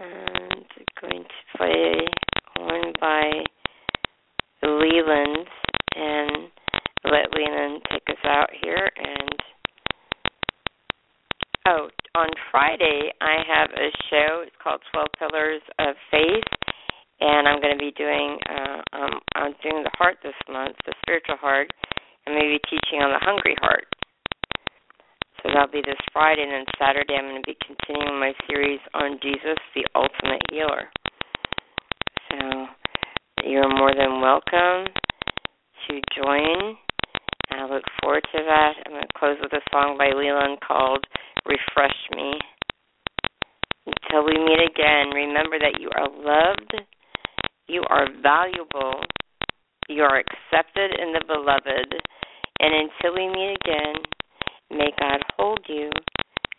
[0.00, 0.64] And
[1.00, 1.94] going to play
[2.56, 3.30] one by
[4.64, 5.46] Leeland
[5.96, 6.50] and
[7.04, 9.30] let Leeland take us out here and
[11.66, 14.42] Oh, on Friday, I have a show.
[14.46, 16.48] It's called Twelve Pillars of Faith,
[17.20, 18.38] and I'm going to be doing.
[18.48, 21.70] Uh, um, I'm doing the heart this month, the spiritual heart,
[22.26, 23.84] and maybe teaching on the hungry heart.
[25.42, 28.80] So that'll be this Friday, and then Saturday I'm going to be continuing my series
[28.92, 30.90] on Jesus, the ultimate healer.
[32.28, 32.66] So
[33.48, 34.92] you're more than welcome
[35.88, 36.76] to join.
[37.52, 38.72] I look forward to that.
[38.84, 41.06] I'm going to close with a song by Leeland called
[41.46, 42.38] Refresh Me.
[43.86, 46.74] Until we meet again, remember that you are loved,
[47.66, 49.00] you are valuable,
[49.88, 51.94] you are accepted in the beloved.
[52.60, 53.94] And until we meet again,
[54.70, 55.90] May God hold you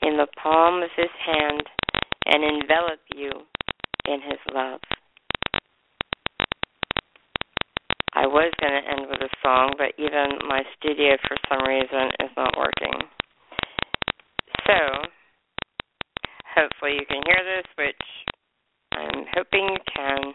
[0.01, 1.63] in the palm of his hand
[2.25, 3.31] and envelop you
[4.05, 4.79] in his love.
[8.13, 12.11] I was going to end with a song, but even my studio for some reason
[12.19, 13.07] is not working.
[14.67, 14.77] So,
[16.53, 18.03] hopefully you can hear this, which
[18.91, 20.33] I'm hoping you can.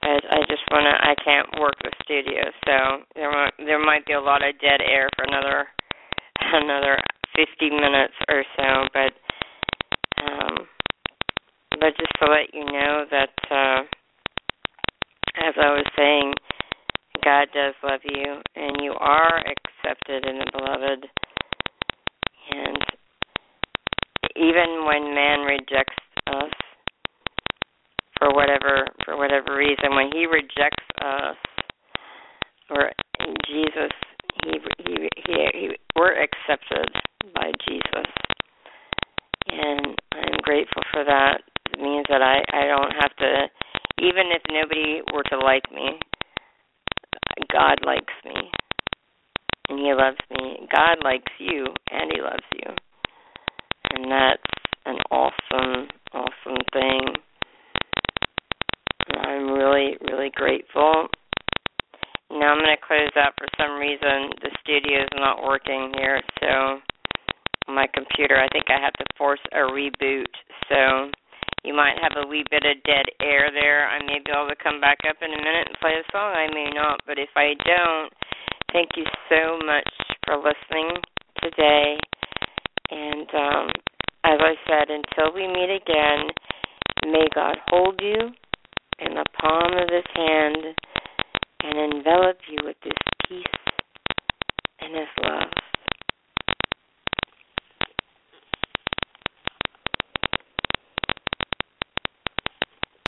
[0.00, 4.12] But I just want to, I can't work the studio, so there there might be
[4.12, 5.68] a lot of dead air for another
[6.54, 6.98] another
[7.36, 9.12] 50 minutes or so, but
[10.22, 10.66] um,
[11.70, 13.82] but just to let you know that, uh,
[15.44, 16.32] as I was saying,
[17.24, 21.06] God does love you, and you are accepted in the beloved.
[22.50, 22.78] And
[24.36, 25.96] even when man rejects
[26.28, 26.52] us
[28.18, 31.36] for whatever for whatever reason, when he rejects us,
[32.70, 32.90] or
[33.48, 33.90] Jesus
[34.44, 34.58] he
[34.94, 36.88] he he, we're accepted
[37.34, 38.06] by Jesus,
[39.48, 41.42] and I'm grateful for that.
[41.72, 43.48] It means that I I don't have to,
[44.00, 45.98] even if nobody were to like me,
[47.52, 48.50] God likes me,
[49.68, 50.68] and He loves me.
[50.74, 52.74] God likes you, and He loves you,
[53.92, 54.42] and that's
[54.86, 57.14] an awesome awesome thing.
[59.16, 61.08] I'm really really grateful
[62.30, 64.32] now I'm going to close out for some reason.
[64.42, 66.80] The studio is not working here, so
[67.68, 70.28] my computer, I think I have to force a reboot.
[70.68, 71.10] So
[71.64, 73.88] you might have a wee bit of dead air there.
[73.88, 76.32] I may be able to come back up in a minute and play a song.
[76.34, 78.12] I may not, but if I don't,
[78.72, 79.88] thank you so much
[80.24, 80.96] for listening
[81.42, 81.96] today.
[82.90, 83.68] And um,
[84.24, 86.28] as I said, until we meet again,
[87.06, 88.32] may God hold you
[89.00, 90.76] in the palm of his hand
[91.64, 92.92] and envelop you with this
[93.26, 93.44] peace
[94.80, 95.63] and this love.